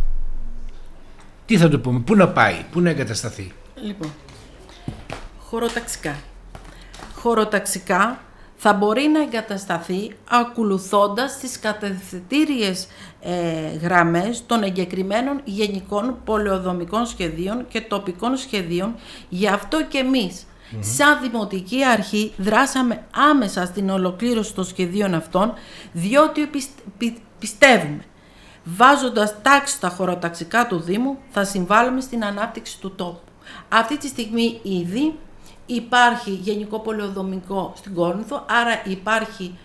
τι 1.45 1.57
θα 1.57 1.69
του 1.69 1.81
πούμε, 1.81 1.99
πού 1.99 2.15
να 2.15 2.27
πάει, 2.27 2.55
πού 2.71 2.81
να 2.81 2.89
εγκατασταθεί; 2.89 3.51
Λοιπόν, 3.83 4.11
χωροταξικά. 5.37 6.15
Χωροταξικά 7.15 8.19
θα 8.61 8.73
μπορεί 8.73 9.07
να 9.07 9.21
εγκατασταθεί 9.21 10.11
ακολουθώντας 10.29 11.37
τις 11.37 11.59
κατευθυντήριες 11.59 12.87
ε, 13.19 13.77
γραμμές 13.81 14.43
των 14.45 14.63
εγκεκριμένων 14.63 15.41
γενικών 15.43 16.17
πολεοδομικών 16.25 17.05
σχεδίων 17.05 17.67
και 17.67 17.81
τοπικών 17.81 18.37
σχεδίων. 18.37 18.95
Γι' 19.29 19.47
αυτό 19.47 19.85
και 19.85 19.97
εμείς 19.97 20.45
Σαν 20.79 21.21
Δημοτική 21.21 21.83
Αρχή 21.85 22.33
δράσαμε 22.37 23.03
άμεσα 23.31 23.65
στην 23.65 23.89
ολοκλήρωση 23.89 24.53
των 24.53 24.63
σχεδίων 24.63 25.13
αυτών, 25.13 25.53
διότι 25.91 26.49
πιστεύουμε, 27.39 28.03
βάζοντας 28.63 29.41
τάξη 29.41 29.75
στα 29.75 29.89
χωροταξικά 29.89 30.67
του 30.67 30.79
Δήμου, 30.79 31.17
θα 31.29 31.43
συμβάλλουμε 31.43 32.01
στην 32.01 32.25
ανάπτυξη 32.25 32.79
του 32.79 32.95
τόπου. 32.95 33.19
Αυτή 33.69 33.97
τη 33.97 34.07
στιγμή 34.07 34.59
ήδη 34.63 35.15
υπάρχει 35.75 36.31
γενικό 36.31 36.79
πολεοδομικό 36.79 37.73
στην 37.75 37.93
Κόρινθο, 37.93 38.45
άρα 38.49 38.81
υπάρχει 38.85 39.57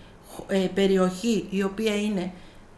ε, 0.47 0.57
περιοχή 0.57 1.47
η 1.49 1.63
οποία 1.63 1.95
είναι 2.01 2.31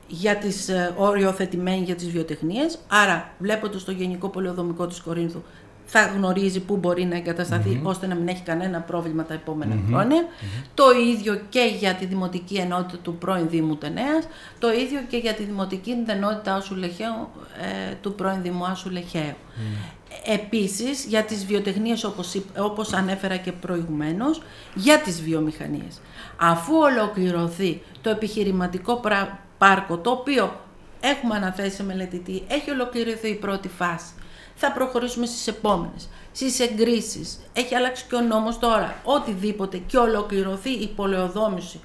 για 0.08 0.36
τις 0.36 0.70
ε, 0.70 0.94
οριοθετημένη 0.98 1.84
για 1.84 1.96
τις 1.96 2.10
βιοτεχνίες, 2.10 2.80
άρα 2.88 3.32
βλέποντας 3.40 3.84
το 3.84 3.92
γενικό 3.92 4.30
πολεοδομικό 4.30 4.88
της 4.88 5.02
Κορίνθου 5.02 5.42
θα 5.90 6.06
γνωρίζει 6.06 6.60
πού 6.60 6.78
μπορεί 6.78 7.06
να 7.06 7.16
εγκατασταθει 7.16 7.82
ώστε 7.84 8.08
να 8.08 8.16
μην 8.16 8.28
έχει 8.28 8.42
κανένα 8.42 8.80
πρόβλημα 8.80 9.24
τα 9.26 9.34
επομενα 9.34 9.76
χρονια 9.88 10.26
Το 10.74 10.84
ίδιο 10.92 11.42
και 11.50 11.76
για 11.80 11.94
τη 11.94 12.06
Δημοτική 12.06 12.56
Ενότητα 12.56 12.98
του 13.02 13.16
πρώην 13.16 13.50
Δήμου 13.50 13.76
Τενέας, 13.76 14.28
το 14.60 14.72
ίδιο 14.72 15.00
και 15.10 15.18
για 15.18 15.34
τη 15.34 15.44
Δημοτική 15.44 15.90
Ενότητα 16.08 16.54
Άσου 16.56 16.76
Λεχαίου, 16.76 17.28
ε, 17.90 17.94
του 18.02 18.14
πρώην 18.14 18.42
Δήμου 18.42 18.66
Άσου 18.66 18.90
Λεχαίου. 18.90 19.36
Επίσης, 20.26 21.06
για 21.06 21.24
τις 21.24 21.46
βιοτεχνίες 21.46 22.04
όπως, 22.04 22.42
όπως 22.58 22.94
ανέφερα 22.94 23.38
και 23.38 23.52
προηγουμένως, 23.52 24.42
για 24.76 25.00
τις 25.00 25.22
βιομηχανίες. 25.22 26.02
Αφού 26.38 26.76
ολοκληρωθεί 26.76 27.82
το 28.02 28.10
επιχειρηματικό 28.10 29.02
πάρκο, 29.58 29.98
το 29.98 30.10
οποίο 30.10 30.60
έχουμε 31.00 31.36
αναθέσει 31.36 31.76
σε 31.76 31.84
μελετητή, 31.84 32.44
έχει 32.48 32.72
ολοκληρωθεί 32.72 33.30
η 33.30 33.36
πρώτη 33.36 33.68
φάση 33.68 34.14
θα 34.60 34.72
προχωρήσουμε 34.72 35.26
στις 35.26 35.48
επόμενες. 35.48 36.10
Στις 36.32 36.60
εγκρίσεις, 36.60 37.40
έχει 37.54 37.76
αλλάξει 37.76 38.06
και 38.10 38.16
ο 38.16 38.22
νόμος 38.22 38.60
τώρα, 38.60 38.96
οτιδήποτε 39.04 39.78
και 39.78 39.98
ολοκληρωθεί 39.98 40.70
η 40.70 40.88
πολεοδόμηση 40.88 41.80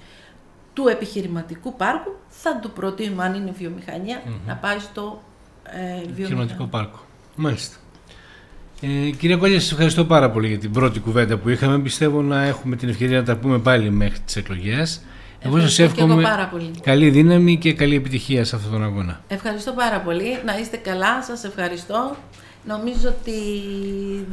του 0.73 0.89
επιχειρηματικού 0.89 1.77
πάρκου, 1.77 2.11
θα 2.29 2.59
του 2.59 2.71
προτείνουμε 2.71 3.25
αν 3.25 3.35
είναι 3.35 4.23
να 4.47 4.55
πάει 4.57 4.79
στο 4.79 5.23
ε, 5.65 6.03
επιχειρηματικό 6.03 6.65
πάρκο. 6.65 6.99
Μάλιστα. 7.37 7.77
Ε, 8.85 9.11
κυρία 9.11 9.37
Κόλλια, 9.37 9.61
σας 9.61 9.71
ευχαριστώ 9.71 10.05
πάρα 10.05 10.31
πολύ 10.31 10.49
για 10.49 10.59
την 10.59 10.73
πρώτη 10.73 11.01
κουβέντα 11.01 11.37
που 11.37 11.49
είχαμε. 11.49 11.79
Πιστεύω 11.79 12.23
να 12.23 12.45
έχουμε 12.45 12.77
την 12.77 12.89
ευκαιρία 12.89 13.19
να 13.19 13.25
τα 13.25 13.37
πούμε 13.37 13.59
πάλι 13.59 13.91
μέχρι 13.91 14.19
τις 14.19 14.37
εκλογές. 14.37 15.03
Εγώ 15.41 15.61
σας 15.61 15.79
εύχομαι 15.79 16.23
καλή 16.83 17.11
δύναμη 17.11 17.59
και 17.59 17.73
καλή 17.73 17.95
επιτυχία 17.95 18.45
σε 18.45 18.57
αυτόν 18.57 18.73
τον 18.73 18.85
αγώνα. 18.85 19.21
Ευχαριστώ 19.29 19.73
πάρα 19.73 20.01
πολύ. 20.01 20.39
Να 20.45 20.59
είστε 20.59 20.77
καλά. 20.77 21.23
Σας 21.23 21.45
ευχαριστώ. 21.45 22.17
Νομίζω 22.65 23.09
ότι 23.09 23.33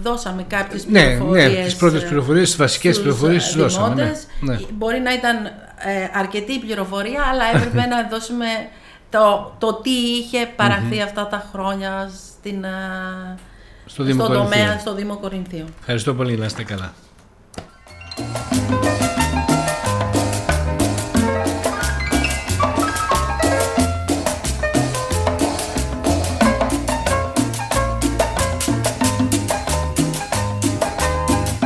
δώσαμε 0.02 0.46
κάποιες 0.48 0.88
ναι, 0.88 1.04
πληροφορίες. 1.06 1.58
Ναι, 1.58 1.64
τις 1.64 1.76
πρώτες 1.76 2.04
πληροφορίες, 2.04 2.48
τις 2.48 2.58
βασικές 2.58 2.98
ε, 2.98 3.02
πληροφορίες 3.02 3.44
τις 3.44 3.56
δώσαμε. 3.56 4.04
Ναι, 4.40 4.54
ναι. 4.54 4.60
Μπορεί 4.74 5.00
να 5.00 5.14
ήταν 5.14 5.46
ε, 5.46 5.52
αρκετή 6.14 6.54
η 6.54 6.60
πληροφορία, 6.60 7.24
αλλά 7.32 7.44
έπρεπε 7.54 7.88
να 7.96 8.08
δώσουμε 8.12 8.46
το, 9.10 9.56
το 9.58 9.74
τι 9.74 9.90
είχε 9.90 10.48
αυτά 11.04 11.28
τα 11.28 11.50
χρόνια 11.52 12.12
στην, 12.38 12.66
στο, 13.90 14.04
Δήμο 14.04 14.28
τομέα 14.28 14.80
στο 14.80 14.94
Δήμο 14.96 15.20
Ευχαριστώ 15.80 16.14
πολύ, 16.14 16.38
να 16.38 16.46
είστε 16.46 16.64
καλά. 16.64 16.94